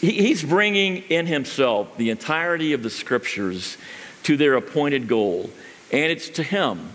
he, 0.00 0.12
he's 0.12 0.42
bringing 0.42 0.98
in 0.98 1.26
himself 1.26 1.96
the 1.96 2.10
entirety 2.10 2.72
of 2.72 2.82
the 2.82 2.90
scriptures 2.90 3.76
to 4.24 4.36
their 4.36 4.54
appointed 4.54 5.08
goal. 5.08 5.50
And 5.92 6.12
it's 6.12 6.28
to 6.30 6.42
him. 6.42 6.90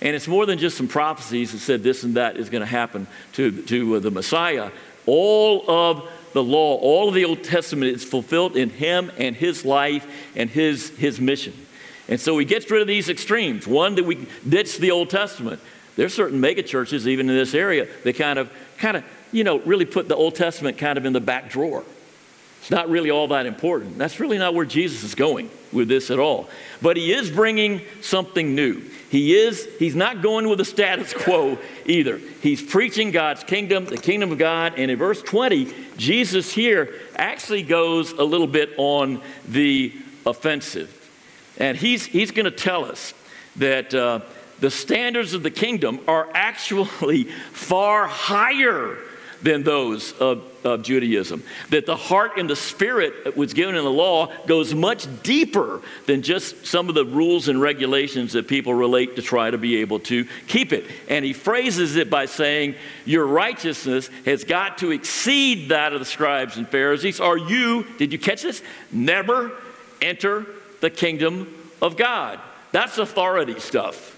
And 0.00 0.16
it's 0.16 0.26
more 0.26 0.46
than 0.46 0.58
just 0.58 0.76
some 0.76 0.88
prophecies 0.88 1.52
that 1.52 1.58
said 1.58 1.82
this 1.82 2.02
and 2.04 2.14
that 2.14 2.36
is 2.36 2.48
going 2.48 2.62
to 2.62 2.66
happen 2.66 3.06
to, 3.34 3.62
to 3.62 3.96
uh, 3.96 3.98
the 3.98 4.10
Messiah. 4.10 4.70
All 5.06 5.68
of 5.70 6.08
the 6.32 6.42
law, 6.42 6.76
all 6.76 7.08
of 7.08 7.14
the 7.14 7.24
Old 7.24 7.44
Testament 7.44 7.94
is 7.94 8.04
fulfilled 8.04 8.56
in 8.56 8.70
him 8.70 9.12
and 9.18 9.36
his 9.36 9.64
life 9.64 10.06
and 10.34 10.48
his, 10.48 10.90
his 10.90 11.20
mission. 11.20 11.52
And 12.08 12.20
so 12.20 12.38
he 12.38 12.44
gets 12.44 12.70
rid 12.70 12.80
of 12.80 12.88
these 12.88 13.08
extremes. 13.08 13.66
One, 13.66 13.94
that 13.96 14.04
we 14.04 14.26
ditch 14.48 14.78
the 14.78 14.90
Old 14.90 15.10
Testament. 15.10 15.60
There's 15.96 16.14
certain 16.14 16.40
megachurches, 16.40 17.06
even 17.06 17.28
in 17.28 17.36
this 17.36 17.54
area, 17.54 17.86
that 18.04 18.16
kind 18.16 18.38
of, 18.38 18.50
kind 18.78 18.96
of, 18.96 19.04
you 19.32 19.44
know, 19.44 19.58
really 19.60 19.84
put 19.84 20.08
the 20.08 20.16
Old 20.16 20.34
Testament 20.34 20.78
kind 20.78 20.96
of 20.98 21.04
in 21.04 21.12
the 21.12 21.20
back 21.20 21.50
drawer. 21.50 21.84
Not 22.70 22.88
really 22.88 23.10
all 23.10 23.28
that 23.28 23.46
important. 23.46 23.98
That's 23.98 24.20
really 24.20 24.38
not 24.38 24.54
where 24.54 24.64
Jesus 24.64 25.02
is 25.02 25.14
going 25.14 25.50
with 25.72 25.88
this 25.88 26.10
at 26.10 26.18
all. 26.18 26.48
But 26.80 26.96
he 26.96 27.12
is 27.12 27.30
bringing 27.30 27.82
something 28.00 28.54
new. 28.54 28.82
He 29.10 29.34
is, 29.34 29.68
he's 29.80 29.96
not 29.96 30.22
going 30.22 30.48
with 30.48 30.58
the 30.58 30.64
status 30.64 31.12
quo 31.12 31.58
either. 31.84 32.18
He's 32.42 32.62
preaching 32.62 33.10
God's 33.10 33.42
kingdom, 33.42 33.86
the 33.86 33.96
kingdom 33.96 34.30
of 34.30 34.38
God. 34.38 34.74
And 34.76 34.88
in 34.88 34.96
verse 34.96 35.20
20, 35.20 35.72
Jesus 35.96 36.52
here 36.52 36.94
actually 37.16 37.64
goes 37.64 38.12
a 38.12 38.22
little 38.22 38.46
bit 38.46 38.70
on 38.76 39.20
the 39.48 39.92
offensive. 40.24 40.96
And 41.58 41.76
he's, 41.76 42.06
he's 42.06 42.30
going 42.30 42.44
to 42.44 42.52
tell 42.52 42.84
us 42.84 43.12
that 43.56 43.92
uh, 43.92 44.20
the 44.60 44.70
standards 44.70 45.34
of 45.34 45.42
the 45.42 45.50
kingdom 45.50 46.00
are 46.06 46.28
actually 46.32 47.24
far 47.52 48.06
higher 48.06 48.96
than 49.42 49.64
those 49.64 50.12
of, 50.12 50.44
of, 50.64 50.82
Judaism. 50.82 51.42
That 51.70 51.86
the 51.86 51.96
heart 51.96 52.32
and 52.38 52.48
the 52.48 52.56
spirit 52.56 53.24
that 53.24 53.36
was 53.36 53.54
given 53.54 53.74
in 53.74 53.84
the 53.84 53.90
law 53.90 54.32
goes 54.46 54.74
much 54.74 55.06
deeper 55.22 55.80
than 56.06 56.22
just 56.22 56.66
some 56.66 56.88
of 56.88 56.94
the 56.94 57.04
rules 57.04 57.48
and 57.48 57.60
regulations 57.60 58.32
that 58.32 58.48
people 58.48 58.74
relate 58.74 59.16
to 59.16 59.22
try 59.22 59.50
to 59.50 59.58
be 59.58 59.78
able 59.78 60.00
to 60.00 60.26
keep 60.46 60.72
it. 60.72 60.84
And 61.08 61.24
he 61.24 61.32
phrases 61.32 61.96
it 61.96 62.10
by 62.10 62.26
saying, 62.26 62.74
Your 63.04 63.26
righteousness 63.26 64.10
has 64.24 64.44
got 64.44 64.78
to 64.78 64.90
exceed 64.90 65.70
that 65.70 65.92
of 65.92 65.98
the 65.98 66.06
scribes 66.06 66.56
and 66.56 66.68
Pharisees, 66.68 67.20
or 67.20 67.36
you, 67.36 67.86
did 67.98 68.12
you 68.12 68.18
catch 68.18 68.42
this? 68.42 68.62
Never 68.90 69.52
enter 70.00 70.46
the 70.80 70.90
kingdom 70.90 71.54
of 71.82 71.96
God. 71.96 72.40
That's 72.72 72.98
authority 72.98 73.58
stuff. 73.60 74.16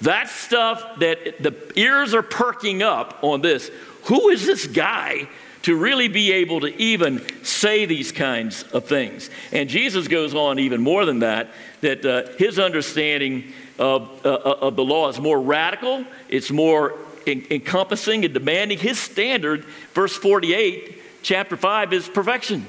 That's 0.00 0.32
stuff 0.32 0.98
that 0.98 1.42
the 1.42 1.54
ears 1.76 2.14
are 2.14 2.22
perking 2.22 2.82
up 2.82 3.18
on 3.22 3.40
this. 3.40 3.70
Who 4.04 4.30
is 4.30 4.44
this 4.44 4.66
guy 4.66 5.28
to 5.62 5.76
really 5.76 6.08
be 6.08 6.32
able 6.32 6.60
to 6.60 6.76
even 6.80 7.24
say 7.44 7.84
these 7.84 8.12
kinds 8.12 8.62
of 8.64 8.84
things? 8.86 9.30
And 9.52 9.68
Jesus 9.68 10.08
goes 10.08 10.34
on 10.34 10.58
even 10.58 10.80
more 10.80 11.04
than 11.04 11.20
that, 11.20 11.50
that 11.80 12.04
uh, 12.04 12.36
his 12.36 12.58
understanding 12.58 13.52
of, 13.78 14.24
uh, 14.24 14.32
uh 14.32 14.58
of 14.60 14.76
the 14.76 14.84
law 14.84 15.08
is 15.08 15.20
more 15.20 15.40
radical, 15.40 16.04
it's 16.28 16.50
more 16.50 16.98
en- 17.26 17.46
encompassing 17.50 18.24
and 18.24 18.34
demanding. 18.34 18.78
His 18.78 18.98
standard, 18.98 19.64
verse 19.94 20.16
48, 20.16 21.00
chapter 21.22 21.56
5, 21.56 21.92
is 21.92 22.08
perfection. 22.08 22.66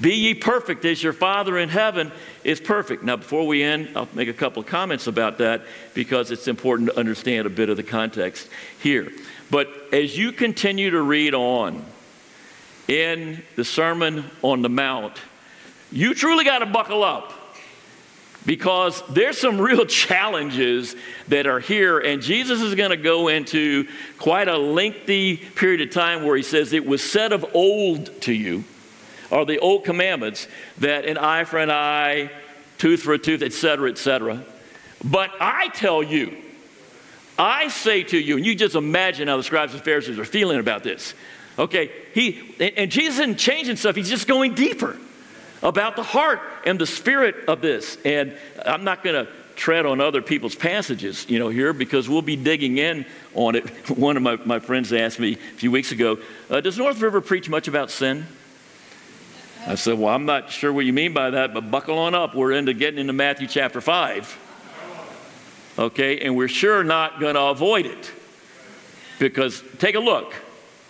Be 0.00 0.14
ye 0.14 0.34
perfect 0.34 0.84
as 0.84 1.02
your 1.02 1.12
Father 1.12 1.56
in 1.56 1.68
heaven 1.68 2.10
is 2.42 2.60
perfect. 2.60 3.04
Now, 3.04 3.16
before 3.16 3.46
we 3.46 3.62
end, 3.62 3.90
I'll 3.94 4.08
make 4.12 4.28
a 4.28 4.32
couple 4.32 4.60
of 4.60 4.66
comments 4.66 5.06
about 5.06 5.38
that 5.38 5.62
because 5.94 6.32
it's 6.32 6.48
important 6.48 6.90
to 6.90 6.98
understand 6.98 7.46
a 7.46 7.50
bit 7.50 7.68
of 7.68 7.76
the 7.76 7.84
context 7.84 8.48
here. 8.80 9.12
But 9.50 9.68
as 9.92 10.16
you 10.16 10.32
continue 10.32 10.90
to 10.90 11.00
read 11.00 11.34
on 11.34 11.84
in 12.88 13.42
the 13.56 13.64
Sermon 13.64 14.24
on 14.42 14.62
the 14.62 14.68
Mount, 14.68 15.18
you 15.92 16.14
truly 16.14 16.44
got 16.44 16.58
to 16.58 16.66
buckle 16.66 17.04
up 17.04 17.32
because 18.46 19.02
there's 19.08 19.38
some 19.38 19.60
real 19.60 19.86
challenges 19.86 20.94
that 21.28 21.46
are 21.46 21.60
here 21.60 21.98
and 21.98 22.20
jesus 22.20 22.60
is 22.60 22.74
going 22.74 22.90
to 22.90 22.96
go 22.96 23.28
into 23.28 23.88
quite 24.18 24.48
a 24.48 24.58
lengthy 24.58 25.38
period 25.38 25.80
of 25.80 25.90
time 25.90 26.24
where 26.24 26.36
he 26.36 26.42
says 26.42 26.74
it 26.74 26.84
was 26.84 27.02
said 27.02 27.32
of 27.32 27.46
old 27.54 28.20
to 28.20 28.34
you 28.34 28.62
or 29.34 29.44
the 29.44 29.58
old 29.58 29.84
commandments 29.84 30.46
that 30.78 31.04
an 31.04 31.18
eye 31.18 31.44
for 31.44 31.58
an 31.58 31.70
eye, 31.70 32.30
tooth 32.78 33.02
for 33.02 33.14
a 33.14 33.18
tooth, 33.18 33.42
etc., 33.42 33.90
etc. 33.90 34.44
But 35.02 35.30
I 35.40 35.68
tell 35.68 36.02
you, 36.02 36.36
I 37.38 37.68
say 37.68 38.04
to 38.04 38.18
you, 38.18 38.36
and 38.36 38.46
you 38.46 38.54
just 38.54 38.74
imagine 38.74 39.28
how 39.28 39.36
the 39.36 39.42
scribes 39.42 39.74
and 39.74 39.82
Pharisees 39.82 40.18
are 40.18 40.24
feeling 40.24 40.60
about 40.60 40.82
this. 40.82 41.14
Okay, 41.58 41.90
he 42.12 42.54
and 42.76 42.90
Jesus 42.90 43.20
isn't 43.20 43.38
changing 43.38 43.76
stuff, 43.76 43.96
he's 43.96 44.08
just 44.08 44.26
going 44.26 44.54
deeper 44.54 44.96
about 45.62 45.96
the 45.96 46.02
heart 46.02 46.40
and 46.66 46.78
the 46.78 46.86
spirit 46.86 47.36
of 47.48 47.60
this. 47.60 47.96
And 48.04 48.36
I'm 48.64 48.84
not 48.84 49.02
to 49.04 49.28
tread 49.56 49.86
on 49.86 50.00
other 50.00 50.20
people's 50.20 50.54
passages, 50.54 51.28
you 51.28 51.38
know, 51.38 51.48
here 51.48 51.72
because 51.72 52.08
we'll 52.08 52.22
be 52.22 52.36
digging 52.36 52.78
in 52.78 53.06
on 53.34 53.54
it. 53.54 53.68
One 53.98 54.16
of 54.16 54.22
my, 54.22 54.36
my 54.44 54.58
friends 54.58 54.92
asked 54.92 55.20
me 55.20 55.34
a 55.34 55.36
few 55.36 55.70
weeks 55.70 55.92
ago, 55.92 56.18
uh, 56.50 56.60
Does 56.60 56.76
North 56.76 57.00
River 57.00 57.20
preach 57.20 57.48
much 57.48 57.68
about 57.68 57.90
sin? 57.90 58.26
I 59.66 59.76
said, 59.76 59.98
Well, 59.98 60.12
I'm 60.14 60.26
not 60.26 60.50
sure 60.50 60.72
what 60.72 60.84
you 60.84 60.92
mean 60.92 61.14
by 61.14 61.30
that, 61.30 61.54
but 61.54 61.70
buckle 61.70 61.98
on 61.98 62.14
up. 62.14 62.34
We're 62.34 62.52
into 62.52 62.74
getting 62.74 63.00
into 63.00 63.12
Matthew 63.12 63.46
chapter 63.46 63.80
5. 63.80 64.40
Okay, 65.78 66.20
and 66.20 66.36
we're 66.36 66.48
sure 66.48 66.84
not 66.84 67.20
going 67.20 67.34
to 67.34 67.42
avoid 67.42 67.86
it. 67.86 68.12
Because 69.18 69.62
take 69.78 69.94
a 69.94 70.00
look. 70.00 70.34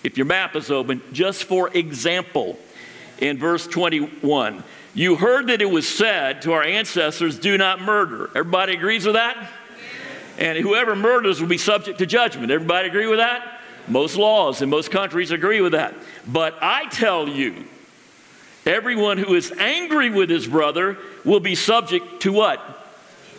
If 0.03 0.19
your 0.19 0.27
map 0.27 0.55
is 0.57 0.71
open, 0.71 1.03
just 1.13 1.45
for 1.45 1.69
example, 1.75 2.59
in 3.19 3.39
verse 3.39 3.67
21, 3.67 4.63
you 4.95 5.17
heard 5.17 5.47
that 5.47 5.63
it 5.63 5.71
was 5.71 5.89
said 5.89 6.43
to 6.43 6.53
our 6.53 6.63
ancestors, 6.63 7.39
Do 7.39 7.57
not 7.57 7.81
murder. 7.81 8.29
Everybody 8.35 8.75
agrees 8.75 9.07
with 9.07 9.15
that? 9.15 9.51
And 10.39 10.59
whoever 10.59 10.97
murders 10.97 11.41
will 11.41 11.49
be 11.49 11.59
subject 11.59 11.99
to 11.99 12.07
judgment. 12.07 12.51
Everybody 12.51 12.89
agree 12.89 13.07
with 13.07 13.19
that? 13.19 13.61
Most 13.87 14.17
laws 14.17 14.63
in 14.63 14.69
most 14.69 14.91
countries 14.91 15.31
agree 15.31 15.61
with 15.61 15.73
that. 15.73 15.95
But 16.27 16.57
I 16.61 16.87
tell 16.89 17.29
you, 17.29 17.65
Everyone 18.67 19.19
who 19.19 19.35
is 19.35 19.53
angry 19.53 20.09
with 20.09 20.31
his 20.31 20.47
brother 20.47 20.97
will 21.25 21.41
be 21.41 21.55
subject 21.55 22.23
to 22.23 22.33
what? 22.33 22.61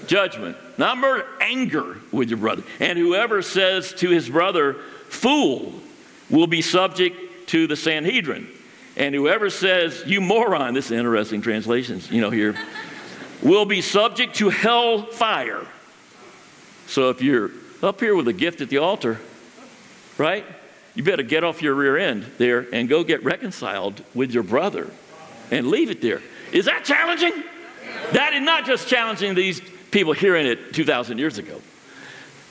Judgment. 0.08 0.56
Not 0.78 0.98
murder, 0.98 1.26
anger 1.40 1.98
with 2.12 2.30
your 2.30 2.38
brother. 2.38 2.64
And 2.80 2.98
whoever 2.98 3.42
says 3.42 3.94
to 3.94 4.10
his 4.10 4.30
brother, 4.30 4.74
fool, 5.08 5.74
will 6.30 6.48
be 6.48 6.62
subject 6.62 7.48
to 7.50 7.68
the 7.68 7.76
Sanhedrin. 7.76 8.48
And 8.98 9.14
whoever 9.14 9.50
says, 9.50 10.04
you 10.06 10.22
moron, 10.22 10.74
this 10.74 10.88
is 10.88 10.92
interesting 10.92 11.42
translations, 11.42 12.10
you 12.10 12.22
know, 12.22 12.30
here, 12.30 12.56
will 13.42 13.66
be 13.66 13.82
subject 13.82 14.36
to 14.38 14.50
hell 14.50 15.04
fire. 15.04 15.66
So 16.88 17.10
if 17.10 17.22
you're 17.22 17.52
up 17.84 18.00
here 18.00 18.16
with 18.16 18.28
a 18.28 18.34
gift 18.34 18.62
at 18.62 18.70
the 18.70 18.78
altar, 18.78 19.20
right? 20.18 20.46
You 20.94 21.04
better 21.04 21.24
get 21.24 21.44
off 21.44 21.62
your 21.62 21.76
rear 21.76 21.98
end 21.98 22.26
there 22.38 22.66
and 22.72 22.88
go 22.88 23.04
get 23.04 23.24
reconciled 23.24 24.02
with 24.14 24.32
your 24.32 24.44
brother 24.44 24.90
and 25.52 25.68
leave 25.68 25.92
it 25.92 26.02
there. 26.02 26.22
Is 26.54 26.66
that 26.66 26.86
challenging? 26.86 27.34
That 28.14 28.34
is 28.34 28.42
not 28.42 28.66
just 28.66 28.88
challenging 28.88 29.36
these 29.36 29.62
people 29.96 30.12
hearing 30.12 30.46
it 30.46 30.74
2,000 30.74 31.18
years 31.18 31.38
ago. 31.38 31.62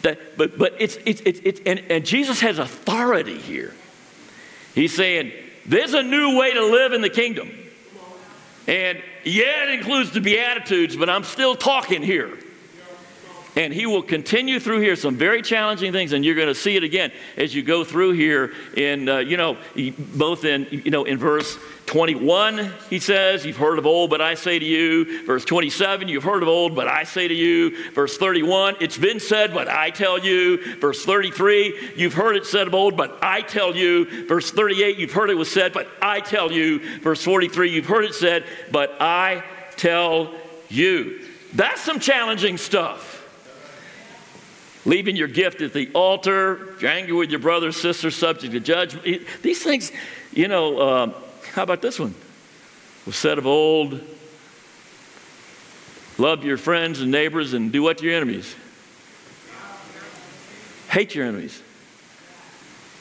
That, 0.00 0.38
but 0.38 0.57
but 0.57 0.72
it's, 0.78 0.96
it's, 1.04 1.20
it's, 1.26 1.40
it's 1.44 1.61
and, 1.66 1.78
and 1.90 2.07
Jesus 2.07 2.40
has 2.40 2.59
authority 2.59 3.37
here. 3.37 3.74
He's 4.74 4.96
saying, 4.96 5.30
there's 5.66 5.92
a 5.92 6.02
new 6.02 6.38
way 6.38 6.54
to 6.54 6.64
live 6.64 6.94
in 6.94 7.02
the 7.02 7.11
kingdom. 7.11 7.50
And 8.66 9.02
yeah, 9.24 9.64
it 9.64 9.78
includes 9.78 10.11
the 10.12 10.22
Beatitudes, 10.22 10.96
but 10.96 11.11
I'm 11.11 11.22
still 11.22 11.54
talking 11.54 12.02
here. 12.02 12.38
And 13.56 13.72
he 13.72 13.86
will 13.86 14.02
continue 14.02 14.58
through 14.58 14.80
here 14.80 14.96
some 14.96 15.14
very 15.14 15.40
challenging 15.40 15.92
things, 15.92 16.12
and 16.12 16.24
you're 16.24 16.34
going 16.34 16.48
to 16.48 16.54
see 16.54 16.76
it 16.76 16.82
again 16.82 17.12
as 17.36 17.54
you 17.54 17.62
go 17.62 17.84
through 17.84 18.12
here. 18.12 18.52
In 18.76 19.08
uh, 19.08 19.18
you 19.18 19.36
know, 19.36 19.56
both 20.16 20.44
in 20.44 20.66
you 20.70 20.90
know 20.90 21.04
in 21.04 21.18
verse 21.18 21.56
21, 21.86 22.72
he 22.90 22.98
says, 22.98 23.46
"You've 23.46 23.56
heard 23.56 23.78
of 23.78 23.86
old, 23.86 24.10
but 24.10 24.20
I 24.20 24.34
say 24.34 24.58
to 24.58 24.64
you." 24.64 25.24
Verse 25.24 25.44
27, 25.44 26.08
"You've 26.08 26.24
heard 26.24 26.42
of 26.42 26.48
old, 26.48 26.74
but 26.74 26.88
I 26.88 27.04
say 27.04 27.28
to 27.28 27.34
you." 27.34 27.92
Verse 27.92 28.18
31, 28.18 28.74
"It's 28.80 28.98
been 28.98 29.20
said, 29.20 29.54
but 29.54 29.68
I 29.68 29.90
tell 29.90 30.18
you." 30.18 30.76
Verse 30.80 31.04
33, 31.04 31.92
"You've 31.94 32.14
heard 32.14 32.36
it 32.36 32.46
said 32.46 32.66
of 32.66 32.74
old, 32.74 32.96
but 32.96 33.18
I 33.22 33.42
tell 33.42 33.76
you." 33.76 34.26
Verse 34.26 34.50
38, 34.50 34.98
"You've 34.98 35.12
heard 35.12 35.30
it 35.30 35.36
was 35.36 35.50
said, 35.50 35.72
but 35.72 35.86
I 36.02 36.18
tell 36.18 36.50
you." 36.50 36.80
Verse 37.02 37.22
43, 37.22 37.70
"You've 37.70 37.86
heard 37.86 38.04
it 38.04 38.16
said, 38.16 38.42
but 38.72 38.96
I 38.98 39.44
tell 39.76 40.34
you." 40.68 41.20
That's 41.52 41.80
some 41.80 42.00
challenging 42.00 42.56
stuff 42.56 43.13
leaving 44.85 45.16
your 45.16 45.29
gift 45.29 45.61
at 45.61 45.73
the 45.73 45.90
altar, 45.94 46.75
if 46.75 46.83
you're 46.83 46.90
angry 46.90 47.12
with 47.12 47.31
your 47.31 47.40
brother, 47.40 47.73
sister, 47.73 48.11
subject 48.11 48.53
to 48.53 48.61
judgment. 48.61 49.27
These 49.42 49.62
things, 49.62 49.90
you 50.33 50.49
know, 50.49 50.79
uh, 50.79 51.12
how 51.53 51.62
about 51.62 51.83
this 51.83 51.99
one? 51.99 52.14
Was 53.07 53.16
said 53.16 53.38
of 53.38 53.47
old, 53.47 54.01
love 56.18 56.44
your 56.44 56.57
friends 56.57 57.01
and 57.01 57.11
neighbors 57.11 57.53
and 57.53 57.73
do 57.73 57.83
what 57.83 57.99
to 57.99 58.05
your 58.05 58.14
enemies? 58.14 58.55
Hate 60.88 61.14
your 61.14 61.27
enemies. 61.27 61.61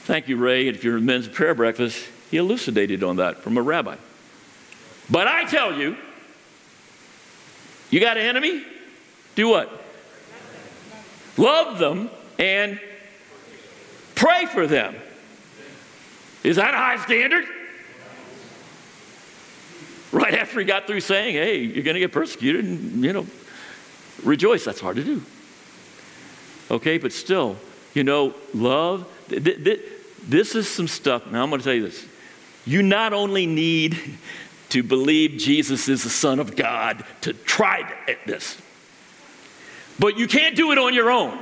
Thank 0.05 0.27
you, 0.27 0.37
Ray. 0.37 0.67
If 0.67 0.83
you're 0.83 0.97
in 0.97 1.05
men's 1.05 1.27
prayer 1.27 1.53
breakfast, 1.53 2.05
he 2.31 2.37
elucidated 2.37 3.03
on 3.03 3.17
that 3.17 3.41
from 3.41 3.57
a 3.57 3.61
rabbi. 3.61 3.95
But 5.09 5.27
I 5.27 5.45
tell 5.45 5.77
you, 5.77 5.95
you 7.89 7.99
got 7.99 8.17
an 8.17 8.23
enemy? 8.23 8.63
Do 9.35 9.49
what? 9.49 9.82
Love 11.37 11.79
them, 11.79 12.09
and 12.39 12.79
pray 14.15 14.45
for 14.45 14.67
them. 14.67 14.95
Is 16.43 16.57
that 16.57 16.73
a 16.73 16.77
high 16.77 16.97
standard? 16.97 17.45
Right 20.11 20.33
after 20.35 20.59
he 20.59 20.65
got 20.65 20.85
through 20.85 20.99
saying, 20.99 21.35
hey, 21.35 21.57
you're 21.59 21.83
going 21.83 21.95
to 21.95 21.99
get 21.99 22.11
persecuted, 22.11 22.65
and, 22.65 23.03
you 23.03 23.13
know, 23.13 23.25
rejoice. 24.23 24.63
That's 24.63 24.79
hard 24.79 24.97
to 24.97 25.03
do. 25.03 25.23
Okay, 26.69 26.97
but 26.97 27.11
still, 27.11 27.57
you 27.93 28.03
know, 28.03 28.33
love, 28.53 29.07
th- 29.29 29.43
th- 29.43 29.63
th- 29.63 29.81
this 30.27 30.55
is 30.55 30.69
some 30.69 30.87
stuff. 30.87 31.29
Now, 31.31 31.43
I'm 31.43 31.49
going 31.49 31.59
to 31.61 31.65
tell 31.65 31.73
you 31.73 31.83
this. 31.83 32.05
You 32.65 32.83
not 32.83 33.13
only 33.13 33.45
need 33.45 33.97
to 34.69 34.83
believe 34.83 35.39
Jesus 35.39 35.89
is 35.89 36.03
the 36.03 36.09
Son 36.09 36.39
of 36.39 36.55
God 36.55 37.03
to 37.21 37.33
try 37.33 37.91
this, 38.25 38.61
but 39.99 40.17
you 40.17 40.27
can't 40.27 40.55
do 40.55 40.71
it 40.71 40.77
on 40.77 40.93
your 40.93 41.11
own. 41.11 41.37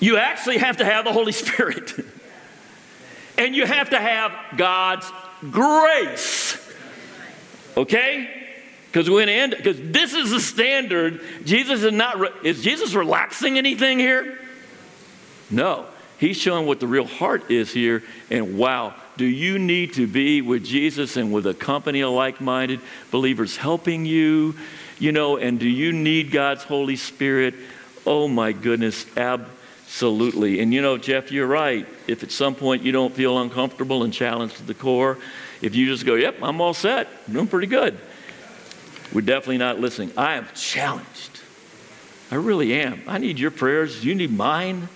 You 0.00 0.16
actually 0.16 0.58
have 0.58 0.76
to 0.78 0.84
have 0.84 1.04
the 1.04 1.12
Holy 1.12 1.32
Spirit. 1.32 1.92
and 3.38 3.54
you 3.54 3.66
have 3.66 3.90
to 3.90 3.98
have 3.98 4.32
God's 4.56 5.10
grace. 5.50 6.56
Okay? 7.76 8.28
Because 8.86 9.08
we're 9.08 9.24
going 9.24 9.26
to 9.26 9.32
end, 9.32 9.54
because 9.56 9.78
this 9.80 10.14
is 10.14 10.30
the 10.30 10.40
standard. 10.40 11.20
Jesus 11.44 11.82
is 11.82 11.92
not, 11.92 12.18
re- 12.18 12.30
is 12.42 12.62
Jesus 12.62 12.94
relaxing 12.94 13.58
anything 13.58 13.98
here? 13.98 14.38
No. 15.50 15.86
He's 16.18 16.36
showing 16.36 16.66
what 16.66 16.80
the 16.80 16.86
real 16.86 17.06
heart 17.06 17.50
is 17.50 17.72
here. 17.72 18.02
And 18.30 18.58
wow, 18.58 18.94
do 19.18 19.26
you 19.26 19.58
need 19.58 19.94
to 19.94 20.06
be 20.06 20.40
with 20.40 20.64
Jesus 20.64 21.16
and 21.16 21.32
with 21.32 21.46
a 21.46 21.52
company 21.52 22.02
of 22.02 22.12
like 22.12 22.40
minded 22.40 22.80
believers 23.10 23.56
helping 23.56 24.06
you? 24.06 24.54
You 24.98 25.12
know, 25.12 25.36
and 25.36 25.60
do 25.60 25.68
you 25.68 25.92
need 25.92 26.30
God's 26.30 26.62
Holy 26.62 26.96
Spirit? 26.96 27.54
Oh 28.06 28.28
my 28.28 28.52
goodness, 28.52 29.04
absolutely. 29.16 30.60
And 30.60 30.72
you 30.72 30.80
know, 30.80 30.96
Jeff, 30.96 31.30
you're 31.32 31.46
right. 31.46 31.86
If 32.06 32.22
at 32.22 32.30
some 32.30 32.54
point 32.54 32.82
you 32.82 32.92
don't 32.92 33.12
feel 33.12 33.38
uncomfortable 33.38 34.04
and 34.04 34.14
challenged 34.14 34.56
to 34.56 34.62
the 34.62 34.74
core, 34.74 35.18
if 35.60 35.74
you 35.74 35.86
just 35.86 36.06
go, 36.06 36.14
yep, 36.14 36.36
I'm 36.40 36.60
all 36.60 36.72
set, 36.72 37.08
I'm 37.26 37.34
doing 37.34 37.48
pretty 37.48 37.66
good, 37.66 37.98
we're 39.12 39.22
definitely 39.22 39.58
not 39.58 39.80
listening. 39.80 40.12
I 40.16 40.34
am 40.34 40.46
challenged. 40.54 41.40
I 42.30 42.36
really 42.36 42.74
am. 42.80 43.02
I 43.08 43.18
need 43.18 43.38
your 43.38 43.50
prayers. 43.50 44.04
You 44.04 44.14
need 44.14 44.30
mine 44.30 44.88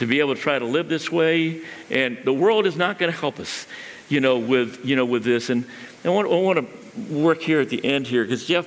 to 0.00 0.06
be 0.06 0.18
able 0.18 0.34
to 0.34 0.40
try 0.40 0.58
to 0.58 0.64
live 0.64 0.88
this 0.88 1.12
way. 1.12 1.60
And 1.90 2.18
the 2.24 2.32
world 2.32 2.66
is 2.66 2.74
not 2.74 2.98
going 2.98 3.12
to 3.12 3.18
help 3.18 3.38
us, 3.38 3.66
you 4.08 4.20
know, 4.20 4.38
with, 4.38 4.80
you 4.82 4.96
know, 4.96 5.04
with 5.04 5.24
this. 5.24 5.50
And 5.50 5.66
I 6.04 6.08
want, 6.08 6.26
I 6.26 6.36
want 6.36 6.58
to 6.58 7.00
work 7.14 7.42
here 7.42 7.60
at 7.60 7.68
the 7.68 7.84
end 7.84 8.06
here 8.06 8.24
because 8.24 8.46
Jeff 8.46 8.66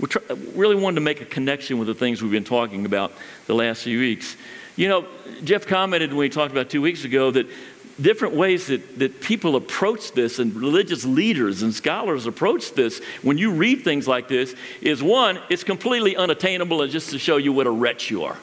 we 0.00 0.08
try, 0.08 0.22
really 0.56 0.74
wanted 0.74 0.96
to 0.96 1.00
make 1.02 1.20
a 1.20 1.24
connection 1.24 1.78
with 1.78 1.86
the 1.86 1.94
things 1.94 2.20
we've 2.20 2.32
been 2.32 2.42
talking 2.42 2.84
about 2.84 3.12
the 3.46 3.54
last 3.54 3.84
few 3.84 4.00
weeks. 4.00 4.36
You 4.74 4.88
know, 4.88 5.06
Jeff 5.44 5.68
commented 5.68 6.10
when 6.10 6.18
we 6.18 6.28
talked 6.28 6.50
about 6.50 6.68
two 6.68 6.82
weeks 6.82 7.04
ago 7.04 7.30
that 7.30 7.46
different 8.00 8.34
ways 8.34 8.66
that, 8.66 8.98
that 8.98 9.20
people 9.20 9.54
approach 9.54 10.12
this 10.12 10.40
and 10.40 10.52
religious 10.56 11.04
leaders 11.04 11.62
and 11.62 11.72
scholars 11.72 12.26
approach 12.26 12.72
this 12.72 13.00
when 13.22 13.38
you 13.38 13.52
read 13.52 13.84
things 13.84 14.08
like 14.08 14.26
this 14.26 14.56
is 14.80 15.00
one, 15.00 15.38
it's 15.48 15.62
completely 15.62 16.16
unattainable 16.16 16.82
and 16.82 16.90
just 16.90 17.10
to 17.10 17.20
show 17.20 17.36
you 17.36 17.52
what 17.52 17.68
a 17.68 17.70
wretch 17.70 18.10
you 18.10 18.24
are 18.24 18.38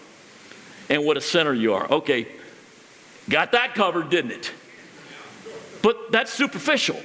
and 0.89 1.06
what 1.06 1.17
a 1.17 1.21
sinner 1.21 1.54
you 1.54 1.73
are. 1.73 1.89
Okay, 1.89 2.28
got 3.30 3.52
that 3.52 3.75
covered, 3.75 4.10
didn't 4.10 4.32
it? 4.32 4.52
But 5.82 6.12
that's 6.12 6.34
superficial 6.34 6.99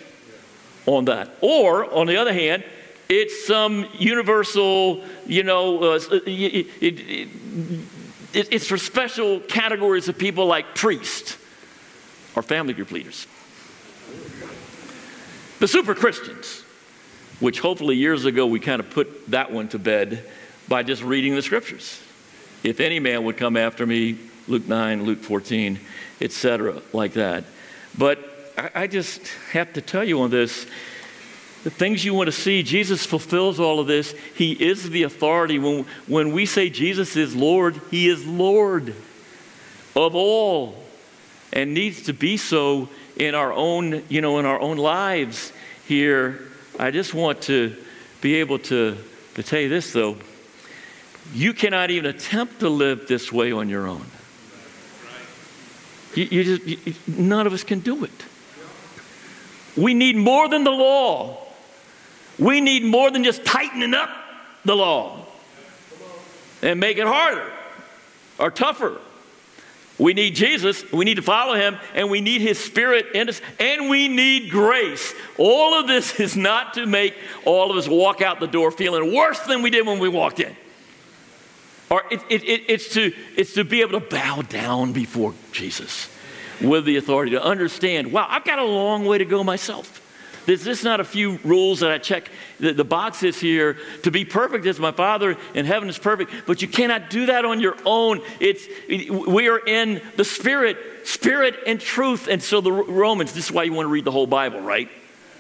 on 0.87 1.05
that. 1.07 1.37
Or, 1.40 1.92
on 1.92 2.07
the 2.07 2.16
other 2.16 2.33
hand, 2.33 2.64
it's 3.09 3.47
some 3.47 3.87
universal, 3.99 5.05
you 5.27 5.42
know, 5.42 5.83
uh, 5.83 5.97
uh 5.97 6.20
it, 6.27 6.66
it, 6.81 7.01
it, 7.01 7.29
it's 8.33 8.66
for 8.66 8.79
special 8.79 9.40
categories 9.40 10.09
of 10.09 10.18
people 10.18 10.47
like 10.47 10.75
priests 10.75 11.37
or 12.35 12.42
family 12.42 12.75
group 12.75 12.90
leaders. 12.90 13.27
The 15.61 15.68
super 15.68 15.94
Christians, 15.94 16.62
which 17.40 17.61
hopefully 17.61 17.97
years 17.97 18.25
ago 18.25 18.47
we 18.47 18.59
kind 18.59 18.81
of 18.81 18.90
put 18.90 19.31
that 19.31 19.53
one 19.53 19.68
to 19.68 19.79
bed 19.79 20.29
by 20.68 20.83
just 20.83 21.03
reading 21.03 21.35
the 21.35 21.42
scriptures. 21.42 22.01
If 22.64 22.81
any 22.81 22.98
man 22.98 23.22
would 23.24 23.37
come 23.37 23.57
after 23.57 23.87
me, 23.87 24.18
Luke 24.48 24.66
9, 24.66 25.05
Luke 25.05 25.20
14, 25.20 25.79
etc., 26.20 26.83
like 26.92 27.12
that. 27.12 27.44
But 27.96 28.18
I, 28.59 28.70
I 28.74 28.87
just 28.87 29.29
have 29.53 29.72
to 29.74 29.81
tell 29.81 30.03
you 30.03 30.22
on 30.22 30.31
this 30.31 30.66
the 31.62 31.70
things 31.70 32.05
you 32.05 32.12
want 32.12 32.27
to 32.27 32.33
see, 32.33 32.62
Jesus 32.62 33.07
fulfills 33.07 33.59
all 33.59 33.81
of 33.81 33.87
this. 33.87 34.14
He 34.35 34.53
is 34.53 34.90
the 34.90 35.05
authority. 35.05 35.59
When, 35.59 35.87
when 36.07 36.33
we 36.33 36.44
say 36.44 36.68
Jesus 36.68 37.16
is 37.16 37.35
Lord, 37.35 37.81
He 37.90 38.07
is 38.07 38.27
Lord 38.27 38.94
of 39.96 40.14
all 40.14 40.85
and 41.55 41.72
needs 41.72 42.03
to 42.03 42.12
be 42.12 42.37
so 42.37 42.90
in 43.16 43.34
our 43.34 43.51
own, 43.51 44.05
you 44.11 44.20
know, 44.20 44.38
in 44.38 44.45
our 44.45 44.61
own 44.61 44.76
lives 44.76 45.53
here. 45.86 46.51
I 46.78 46.91
just 46.91 47.14
want 47.14 47.41
to 47.43 47.74
be 48.20 48.34
able 48.34 48.59
to, 48.59 48.99
to 49.34 49.43
tell 49.43 49.61
you 49.61 49.70
this 49.70 49.91
though. 49.93 50.16
You 51.33 51.55
cannot 51.55 51.91
even 51.91 52.07
attempt 52.07 52.61
to 52.61 52.68
live 52.68 53.09
this 53.09 53.33
way 53.33 53.53
on 53.53 53.68
your 53.68 53.87
own. 53.87 54.05
You, 56.14 56.25
you 56.25 56.45
just, 56.45 56.87
you, 56.87 56.95
none 57.07 57.47
of 57.47 57.53
us 57.53 57.64
can 57.64 57.81
do 57.81 58.05
it. 58.05 58.25
We 59.77 59.95
need 59.95 60.16
more 60.16 60.49
than 60.49 60.64
the 60.64 60.70
law. 60.70 61.39
We 62.39 62.61
need 62.61 62.85
more 62.85 63.11
than 63.11 63.25
just 63.25 63.45
tightening 63.45 63.95
up 63.95 64.11
the 64.64 64.77
law 64.77 65.27
and 66.62 66.81
make 66.81 66.99
it 66.99 67.07
harder 67.07 67.51
or 68.39 68.51
tougher. 68.51 68.99
We 69.97 70.12
need 70.12 70.35
Jesus, 70.35 70.91
we 70.91 71.05
need 71.05 71.16
to 71.16 71.22
follow 71.22 71.55
him, 71.55 71.79
and 71.95 72.11
we 72.11 72.20
need 72.20 72.41
his 72.41 72.59
spirit 72.59 73.14
in 73.14 73.29
us, 73.29 73.41
and 73.61 73.89
we 73.89 74.09
need 74.09 74.51
grace. 74.51 75.14
All 75.39 75.79
of 75.79 75.87
this 75.87 76.18
is 76.18 76.37
not 76.37 76.75
to 76.75 76.87
make 76.87 77.14
all 77.45 77.70
of 77.70 77.77
us 77.77 77.87
walk 77.87 78.20
out 78.20 78.41
the 78.41 78.49
door 78.49 78.72
feeling 78.72 79.14
worse 79.14 79.39
than 79.41 79.62
we 79.62 79.70
did 79.70 79.87
when 79.87 80.01
we 80.01 80.09
walked 80.09 80.41
in. 80.41 80.57
Or 81.91 82.03
it, 82.11 82.20
it, 82.28 82.45
it, 82.45 82.62
it's, 82.68 82.93
to, 82.95 83.12
it's 83.37 83.55
to 83.55 83.64
be 83.64 83.80
able 83.80 84.01
to 84.01 84.07
bow 84.07 84.43
down 84.43 84.93
before 84.93 85.35
Jesus 85.53 86.09
with 86.61 86.85
the 86.85 86.97
authority 86.97 87.32
to 87.32 87.43
understand, 87.43 88.12
wow, 88.12 88.26
I've 88.28 88.45
got 88.45 88.59
a 88.59 88.64
long 88.64 89.05
way 89.05 89.18
to 89.18 89.24
go 89.24 89.45
myself. 89.45 90.01
There's 90.47 90.64
just 90.64 90.85
not 90.85 91.01
a 91.01 91.05
few 91.05 91.39
rules 91.43 91.80
that 91.80 91.91
I 91.91 91.99
check 91.99 92.30
the, 92.61 92.72
the 92.72 92.85
boxes 92.85 93.41
here 93.41 93.78
to 94.03 94.11
be 94.11 94.24
perfect 94.24 94.66
as 94.66 94.78
my 94.78 94.93
Father 94.93 95.37
in 95.55 95.64
heaven 95.64 95.89
is 95.89 95.99
perfect, 95.99 96.32
but 96.47 96.61
you 96.61 96.68
cannot 96.68 97.09
do 97.09 97.26
that 97.26 97.45
on 97.45 97.61
your 97.61 97.76
own. 97.87 98.20
It's 98.41 98.66
we 98.89 99.49
are 99.49 99.59
in 99.59 100.03
the 100.16 100.24
Spirit, 100.24 100.76
Spirit 101.05 101.57
and 101.66 101.80
truth. 101.80 102.28
And 102.28 102.43
so 102.43 102.61
the 102.61 102.72
Romans, 102.72 103.32
this 103.32 103.47
is 103.47 103.53
why 103.53 103.62
you 103.62 103.72
want 103.72 103.87
to 103.87 103.91
read 103.91 104.05
the 104.05 104.12
whole 104.12 104.26
Bible, 104.26 104.61
right? 104.61 104.91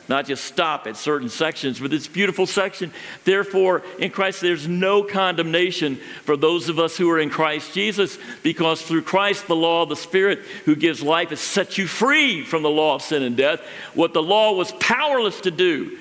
Not 0.08 0.26
just 0.26 0.44
stop 0.44 0.86
at 0.86 0.96
certain 0.96 1.28
sections, 1.28 1.80
but 1.80 1.90
this 1.90 2.06
beautiful 2.06 2.46
section. 2.46 2.92
Therefore, 3.24 3.82
in 3.98 4.10
Christ, 4.10 4.40
there's 4.40 4.68
no 4.68 5.02
condemnation 5.02 5.96
for 6.24 6.36
those 6.36 6.68
of 6.68 6.78
us 6.78 6.96
who 6.96 7.10
are 7.10 7.18
in 7.18 7.30
Christ 7.30 7.72
Jesus, 7.72 8.18
because 8.42 8.82
through 8.82 9.02
Christ, 9.02 9.46
the 9.46 9.56
law 9.56 9.82
of 9.82 9.88
the 9.88 9.96
Spirit 9.96 10.40
who 10.66 10.76
gives 10.76 11.02
life 11.02 11.30
has 11.30 11.40
set 11.40 11.78
you 11.78 11.86
free 11.86 12.44
from 12.44 12.62
the 12.62 12.70
law 12.70 12.96
of 12.96 13.02
sin 13.02 13.22
and 13.22 13.36
death. 13.36 13.60
What 13.94 14.12
the 14.12 14.22
law 14.22 14.52
was 14.52 14.72
powerless 14.72 15.40
to 15.42 15.50
do, 15.50 15.96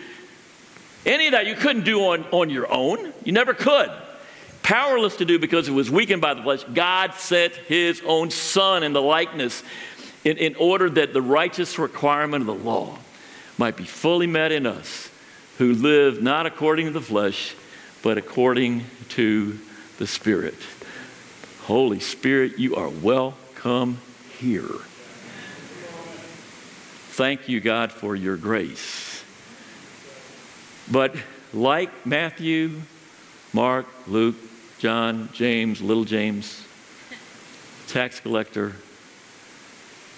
any 1.06 1.28
of 1.28 1.32
that 1.32 1.48
you 1.48 1.56
couldn't 1.56 1.86
do 1.86 2.08
on, 2.08 2.26
on 2.32 2.50
your 2.50 2.72
own. 2.72 3.14
You 3.24 3.32
never 3.32 3.54
could. 3.54 3.90
Powerless 4.64 5.18
to 5.18 5.26
do 5.26 5.40
because 5.40 5.68
it 5.68 5.74
was 5.74 5.92
weakened 5.92 6.22
by 6.22 6.34
the 6.34 6.42
flesh. 6.42 6.64
God 6.74 7.14
sent 7.16 7.54
his 7.54 8.02
own 8.06 8.32
Son 8.32 8.84
in 8.84 8.94
the 8.94 9.02
likeness 9.02 9.64
in, 10.24 10.38
in 10.38 10.56
order 10.56 10.90
that 10.90 11.12
the 11.14 11.22
righteous 11.22 11.78
requirement 11.78 12.42
of 12.42 12.48
the 12.48 12.64
law 12.64 12.98
might 13.58 13.78
be 13.78 13.86
fully 13.86 14.28
met 14.28 14.52
in 14.52 14.66
us 14.66 15.10
who 15.58 15.74
live 15.74 16.22
not 16.22 16.46
according 16.46 16.88
to 16.88 16.92
the 16.92 17.02
flesh, 17.02 17.56
but 18.02 18.18
according 18.18 18.86
to 19.10 19.60
the 19.98 20.08
Spirit. 20.08 20.56
Holy 21.64 22.00
Spirit, 22.00 22.58
you 22.58 22.76
are 22.76 22.90
welcome 22.90 24.00
here. 24.40 24.80
Thank 27.12 27.48
you, 27.48 27.60
God, 27.60 27.92
for 27.92 28.16
your 28.16 28.38
grace. 28.38 29.24
But 30.92 31.16
like 31.54 32.06
Matthew, 32.06 32.82
Mark, 33.54 33.86
Luke, 34.08 34.36
John, 34.80 35.30
James, 35.32 35.82
little 35.82 36.06
James, 36.06 36.66
tax 37.88 38.20
collector, 38.20 38.76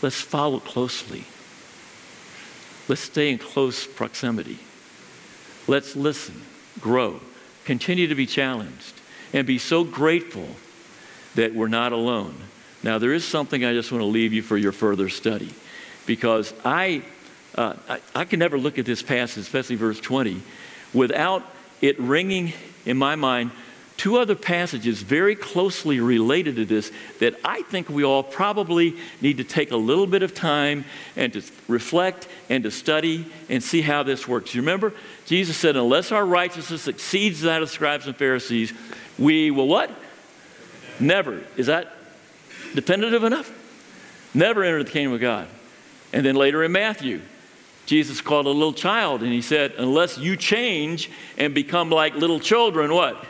let's 0.01 0.21
follow 0.21 0.59
closely 0.59 1.25
Let's 2.87 3.01
stay 3.01 3.31
in 3.31 3.37
close 3.37 3.87
proximity. 3.87 4.59
Let's 5.67 5.95
listen, 5.95 6.41
grow, 6.79 7.19
continue 7.63 8.07
to 8.07 8.15
be 8.15 8.25
challenged, 8.25 8.93
and 9.33 9.47
be 9.47 9.57
so 9.57 9.83
grateful 9.83 10.47
that 11.33 11.55
we're 11.55 11.67
not 11.67 11.91
alone. 11.91 12.35
Now, 12.83 12.99
there 12.99 13.13
is 13.13 13.25
something 13.25 13.65
I 13.65 13.73
just 13.73 13.91
want 13.91 14.01
to 14.01 14.07
leave 14.07 14.31
you 14.31 14.43
for 14.43 14.57
your 14.57 14.71
further 14.71 15.09
study 15.09 15.53
because 16.05 16.53
I, 16.63 17.01
uh, 17.55 17.73
I, 17.89 17.99
I 18.13 18.25
can 18.25 18.39
never 18.39 18.59
look 18.59 18.77
at 18.77 18.85
this 18.85 19.01
passage, 19.01 19.41
especially 19.43 19.75
verse 19.75 19.99
20, 19.99 20.41
without 20.93 21.43
it 21.81 21.99
ringing 21.99 22.53
in 22.85 22.97
my 22.97 23.15
mind 23.15 23.51
two 23.97 24.17
other 24.17 24.35
passages 24.35 25.01
very 25.01 25.35
closely 25.35 25.99
related 25.99 26.55
to 26.57 26.65
this 26.65 26.91
that 27.19 27.35
I 27.45 27.61
think 27.63 27.89
we 27.89 28.03
all 28.03 28.23
probably 28.23 28.97
need 29.21 29.37
to 29.37 29.43
take 29.43 29.71
a 29.71 29.77
little 29.77 30.07
bit 30.07 30.21
of 30.21 30.33
time 30.33 30.85
and 31.15 31.31
to 31.33 31.41
reflect 31.67 32.27
and 32.49 32.63
to 32.63 32.71
study 32.71 33.25
and 33.49 33.63
see 33.63 33.81
how 33.81 34.03
this 34.03 34.27
works. 34.27 34.53
You 34.53 34.61
remember, 34.61 34.93
Jesus 35.25 35.57
said, 35.57 35.75
unless 35.75 36.11
our 36.11 36.25
righteousness 36.25 36.87
exceeds 36.87 37.41
that 37.41 37.61
of 37.61 37.69
scribes 37.69 38.05
and 38.07 38.15
Pharisees, 38.15 38.73
we 39.17 39.49
will 39.51 39.67
what? 39.67 39.89
Never. 40.99 41.41
Is 41.55 41.67
that 41.67 41.95
definitive 42.73 43.23
enough? 43.23 43.51
Never 44.33 44.63
enter 44.63 44.83
the 44.83 44.89
kingdom 44.89 45.13
of 45.13 45.21
God. 45.21 45.47
And 46.11 46.25
then 46.25 46.35
later 46.35 46.63
in 46.63 46.71
Matthew, 46.71 47.21
Jesus 47.85 48.19
called 48.19 48.45
a 48.45 48.49
little 48.49 48.73
child 48.73 49.21
and 49.21 49.31
he 49.31 49.41
said, 49.41 49.73
unless 49.77 50.17
you 50.17 50.35
change 50.35 51.09
and 51.37 51.53
become 51.53 51.89
like 51.89 52.15
little 52.15 52.39
children, 52.39 52.93
what? 52.93 53.23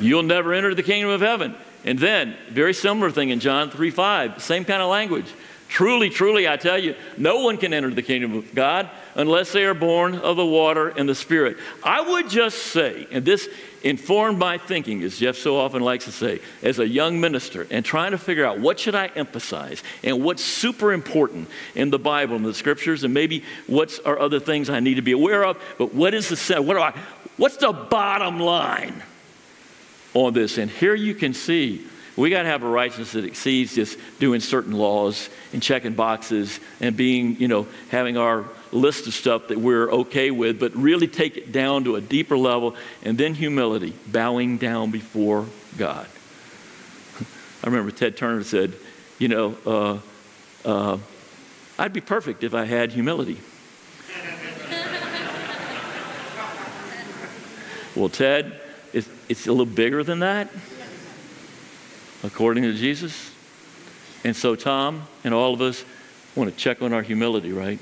You'll 0.00 0.22
never 0.22 0.52
enter 0.52 0.74
the 0.74 0.82
kingdom 0.82 1.10
of 1.10 1.20
heaven. 1.20 1.54
And 1.84 1.98
then, 1.98 2.36
very 2.50 2.74
similar 2.74 3.10
thing 3.10 3.30
in 3.30 3.40
John 3.40 3.70
3 3.70 3.90
5, 3.90 4.42
same 4.42 4.64
kind 4.64 4.82
of 4.82 4.90
language. 4.90 5.32
Truly, 5.68 6.08
truly, 6.08 6.48
I 6.48 6.56
tell 6.56 6.78
you, 6.78 6.94
no 7.18 7.40
one 7.40 7.58
can 7.58 7.74
enter 7.74 7.90
the 7.90 8.02
kingdom 8.02 8.34
of 8.34 8.54
God 8.54 8.88
unless 9.14 9.52
they 9.52 9.66
are 9.66 9.74
born 9.74 10.14
of 10.14 10.36
the 10.36 10.46
water 10.46 10.88
and 10.88 11.06
the 11.06 11.14
Spirit. 11.14 11.58
I 11.84 12.00
would 12.00 12.30
just 12.30 12.58
say, 12.58 13.06
and 13.10 13.22
this 13.22 13.48
informed 13.82 14.38
my 14.38 14.56
thinking, 14.56 15.02
as 15.02 15.18
Jeff 15.18 15.36
so 15.36 15.58
often 15.58 15.82
likes 15.82 16.06
to 16.06 16.12
say, 16.12 16.40
as 16.62 16.78
a 16.78 16.88
young 16.88 17.20
minister 17.20 17.66
and 17.70 17.84
trying 17.84 18.12
to 18.12 18.18
figure 18.18 18.46
out 18.46 18.58
what 18.58 18.80
should 18.80 18.94
I 18.94 19.08
emphasize 19.08 19.82
and 20.02 20.24
what's 20.24 20.42
super 20.42 20.92
important 20.92 21.48
in 21.74 21.90
the 21.90 21.98
Bible 21.98 22.36
and 22.36 22.46
the 22.46 22.54
scriptures, 22.54 23.04
and 23.04 23.12
maybe 23.12 23.44
what's 23.66 23.98
are 24.00 24.18
other 24.18 24.40
things 24.40 24.70
I 24.70 24.80
need 24.80 24.94
to 24.94 25.02
be 25.02 25.12
aware 25.12 25.44
of. 25.44 25.62
But 25.76 25.94
what 25.94 26.14
is 26.14 26.30
the 26.30 26.36
set? 26.36 26.64
what 26.64 26.74
do 26.74 26.80
I? 26.80 26.94
What's 27.36 27.58
the 27.58 27.72
bottom 27.72 28.40
line? 28.40 29.02
On 30.26 30.34
this. 30.34 30.58
And 30.58 30.70
here 30.70 30.94
you 30.94 31.14
can 31.14 31.34
see 31.34 31.86
we 32.18 32.30
got 32.30 32.42
to 32.42 32.48
have 32.48 32.64
a 32.64 32.68
righteousness 32.68 33.12
that 33.12 33.24
exceeds 33.24 33.76
just 33.76 33.96
doing 34.18 34.40
certain 34.40 34.72
laws 34.72 35.30
and 35.52 35.62
checking 35.62 35.94
boxes 35.94 36.58
and 36.80 36.96
being, 36.96 37.36
you 37.36 37.46
know, 37.46 37.68
having 37.90 38.16
our 38.16 38.44
list 38.72 39.06
of 39.06 39.14
stuff 39.14 39.46
that 39.48 39.58
we're 39.58 39.88
okay 39.88 40.32
with, 40.32 40.58
but 40.58 40.74
really 40.74 41.06
take 41.06 41.36
it 41.36 41.52
down 41.52 41.84
to 41.84 41.94
a 41.94 42.00
deeper 42.00 42.36
level. 42.36 42.74
And 43.04 43.16
then 43.16 43.34
humility, 43.34 43.94
bowing 44.08 44.58
down 44.58 44.90
before 44.90 45.46
God. 45.76 46.08
I 47.62 47.66
remember 47.66 47.92
Ted 47.92 48.16
Turner 48.16 48.42
said, 48.42 48.72
you 49.20 49.28
know, 49.28 49.56
uh, 49.64 49.98
uh, 50.64 50.98
I'd 51.78 51.92
be 51.92 52.00
perfect 52.00 52.42
if 52.42 52.52
I 52.52 52.64
had 52.64 52.90
humility. 52.90 53.38
well, 57.94 58.08
Ted, 58.08 58.60
it's, 58.92 59.08
it's 59.28 59.46
a 59.46 59.50
little 59.50 59.66
bigger 59.66 60.02
than 60.02 60.20
that, 60.20 60.48
according 62.22 62.64
to 62.64 62.72
Jesus. 62.74 63.32
And 64.24 64.34
so, 64.34 64.54
Tom 64.54 65.06
and 65.24 65.32
all 65.32 65.54
of 65.54 65.60
us 65.60 65.84
want 66.34 66.50
to 66.50 66.56
check 66.56 66.82
on 66.82 66.92
our 66.92 67.02
humility, 67.02 67.52
right? 67.52 67.78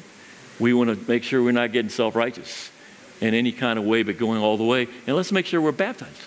We 0.58 0.72
want 0.72 0.90
to 0.90 1.10
make 1.10 1.22
sure 1.22 1.42
we're 1.42 1.52
not 1.52 1.72
getting 1.72 1.90
self 1.90 2.14
righteous 2.14 2.70
in 3.20 3.34
any 3.34 3.52
kind 3.52 3.78
of 3.78 3.84
way, 3.84 4.02
but 4.02 4.18
going 4.18 4.40
all 4.40 4.56
the 4.56 4.64
way. 4.64 4.88
And 5.06 5.16
let's 5.16 5.32
make 5.32 5.46
sure 5.46 5.60
we're 5.60 5.72
baptized. 5.72 6.22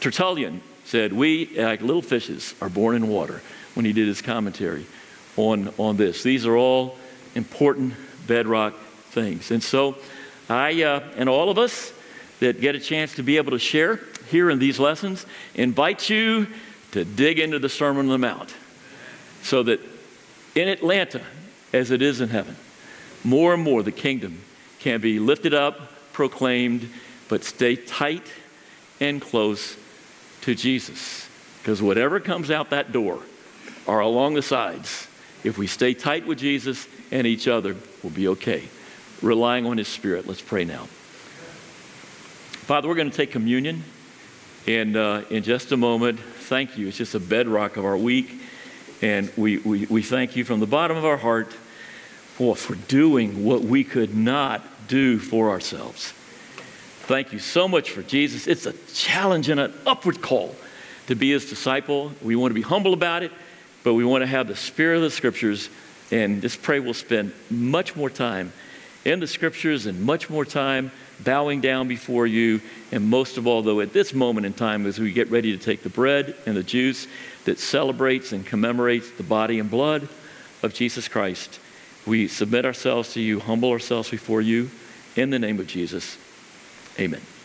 Tertullian 0.00 0.62
said, 0.84 1.12
We, 1.12 1.58
like 1.58 1.80
little 1.80 2.02
fishes, 2.02 2.54
are 2.60 2.68
born 2.68 2.96
in 2.96 3.08
water 3.08 3.42
when 3.74 3.84
he 3.84 3.92
did 3.92 4.08
his 4.08 4.22
commentary 4.22 4.86
on, 5.36 5.72
on 5.78 5.96
this. 5.96 6.22
These 6.22 6.46
are 6.46 6.56
all 6.56 6.96
important 7.34 7.94
bedrock 8.26 8.74
things. 9.10 9.50
And 9.50 9.62
so, 9.62 9.96
I 10.48 10.82
uh, 10.82 11.00
and 11.16 11.28
all 11.28 11.50
of 11.50 11.58
us, 11.58 11.92
that 12.40 12.60
get 12.60 12.74
a 12.74 12.80
chance 12.80 13.14
to 13.16 13.22
be 13.22 13.36
able 13.36 13.52
to 13.52 13.58
share 13.58 14.00
here 14.30 14.50
in 14.50 14.58
these 14.58 14.78
lessons 14.78 15.26
invite 15.54 16.08
you 16.08 16.46
to 16.92 17.04
dig 17.04 17.38
into 17.38 17.58
the 17.58 17.68
Sermon 17.68 18.06
on 18.06 18.12
the 18.12 18.18
Mount 18.18 18.54
so 19.42 19.62
that 19.62 19.80
in 20.54 20.68
Atlanta, 20.68 21.22
as 21.72 21.90
it 21.90 22.02
is 22.02 22.20
in 22.20 22.28
heaven, 22.28 22.56
more 23.24 23.54
and 23.54 23.62
more 23.62 23.82
the 23.82 23.92
kingdom 23.92 24.40
can 24.78 25.00
be 25.00 25.18
lifted 25.18 25.54
up, 25.54 26.12
proclaimed, 26.12 26.88
but 27.28 27.44
stay 27.44 27.76
tight 27.76 28.26
and 29.00 29.20
close 29.20 29.76
to 30.42 30.54
Jesus. 30.54 31.28
Because 31.60 31.82
whatever 31.82 32.20
comes 32.20 32.50
out 32.50 32.70
that 32.70 32.92
door 32.92 33.20
or 33.86 34.00
along 34.00 34.34
the 34.34 34.42
sides, 34.42 35.06
if 35.44 35.58
we 35.58 35.66
stay 35.66 35.94
tight 35.94 36.26
with 36.26 36.38
Jesus 36.38 36.88
and 37.10 37.26
each 37.26 37.46
other, 37.46 37.76
we'll 38.02 38.12
be 38.12 38.28
okay. 38.28 38.64
Relying 39.22 39.66
on 39.66 39.78
His 39.78 39.88
Spirit. 39.88 40.26
Let's 40.26 40.40
pray 40.40 40.64
now. 40.64 40.88
Father, 42.68 42.86
we're 42.86 42.96
going 42.96 43.10
to 43.10 43.16
take 43.16 43.30
communion. 43.30 43.82
And 44.66 44.94
uh, 44.94 45.22
in 45.30 45.42
just 45.42 45.72
a 45.72 45.76
moment, 45.78 46.20
thank 46.20 46.76
you. 46.76 46.86
It's 46.86 46.98
just 46.98 47.14
a 47.14 47.18
bedrock 47.18 47.78
of 47.78 47.86
our 47.86 47.96
week. 47.96 48.42
And 49.00 49.32
we, 49.38 49.56
we, 49.56 49.86
we 49.86 50.02
thank 50.02 50.36
you 50.36 50.44
from 50.44 50.60
the 50.60 50.66
bottom 50.66 50.94
of 50.94 51.06
our 51.06 51.16
heart 51.16 51.50
for, 51.50 52.54
for 52.54 52.74
doing 52.74 53.42
what 53.42 53.62
we 53.62 53.84
could 53.84 54.14
not 54.14 54.86
do 54.86 55.18
for 55.18 55.48
ourselves. 55.48 56.12
Thank 57.06 57.32
you 57.32 57.38
so 57.38 57.68
much 57.68 57.90
for 57.90 58.02
Jesus. 58.02 58.46
It's 58.46 58.66
a 58.66 58.74
challenge 58.92 59.48
and 59.48 59.58
an 59.58 59.72
upward 59.86 60.20
call 60.20 60.54
to 61.06 61.14
be 61.14 61.30
his 61.30 61.48
disciple. 61.48 62.12
We 62.20 62.36
want 62.36 62.50
to 62.50 62.54
be 62.54 62.60
humble 62.60 62.92
about 62.92 63.22
it, 63.22 63.32
but 63.82 63.94
we 63.94 64.04
want 64.04 64.20
to 64.20 64.26
have 64.26 64.46
the 64.46 64.56
spirit 64.56 64.96
of 64.96 65.02
the 65.04 65.10
scriptures. 65.10 65.70
And 66.10 66.42
just 66.42 66.60
pray 66.60 66.80
we'll 66.80 66.92
spend 66.92 67.32
much 67.48 67.96
more 67.96 68.10
time 68.10 68.52
in 69.06 69.20
the 69.20 69.26
scriptures 69.26 69.86
and 69.86 70.02
much 70.02 70.28
more 70.28 70.44
time 70.44 70.90
bowing 71.22 71.60
down 71.60 71.88
before 71.88 72.26
you. 72.26 72.60
And 72.92 73.08
most 73.08 73.36
of 73.36 73.46
all, 73.46 73.62
though, 73.62 73.80
at 73.80 73.92
this 73.92 74.14
moment 74.14 74.46
in 74.46 74.52
time, 74.52 74.86
as 74.86 74.98
we 74.98 75.12
get 75.12 75.30
ready 75.30 75.56
to 75.56 75.62
take 75.62 75.82
the 75.82 75.88
bread 75.88 76.34
and 76.46 76.56
the 76.56 76.62
juice 76.62 77.06
that 77.44 77.58
celebrates 77.58 78.32
and 78.32 78.44
commemorates 78.44 79.10
the 79.12 79.22
body 79.22 79.58
and 79.58 79.70
blood 79.70 80.08
of 80.62 80.74
Jesus 80.74 81.08
Christ, 81.08 81.60
we 82.06 82.28
submit 82.28 82.64
ourselves 82.64 83.12
to 83.14 83.20
you, 83.20 83.40
humble 83.40 83.70
ourselves 83.70 84.10
before 84.10 84.40
you. 84.40 84.70
In 85.16 85.30
the 85.30 85.38
name 85.38 85.58
of 85.58 85.66
Jesus, 85.66 86.16
amen. 86.98 87.37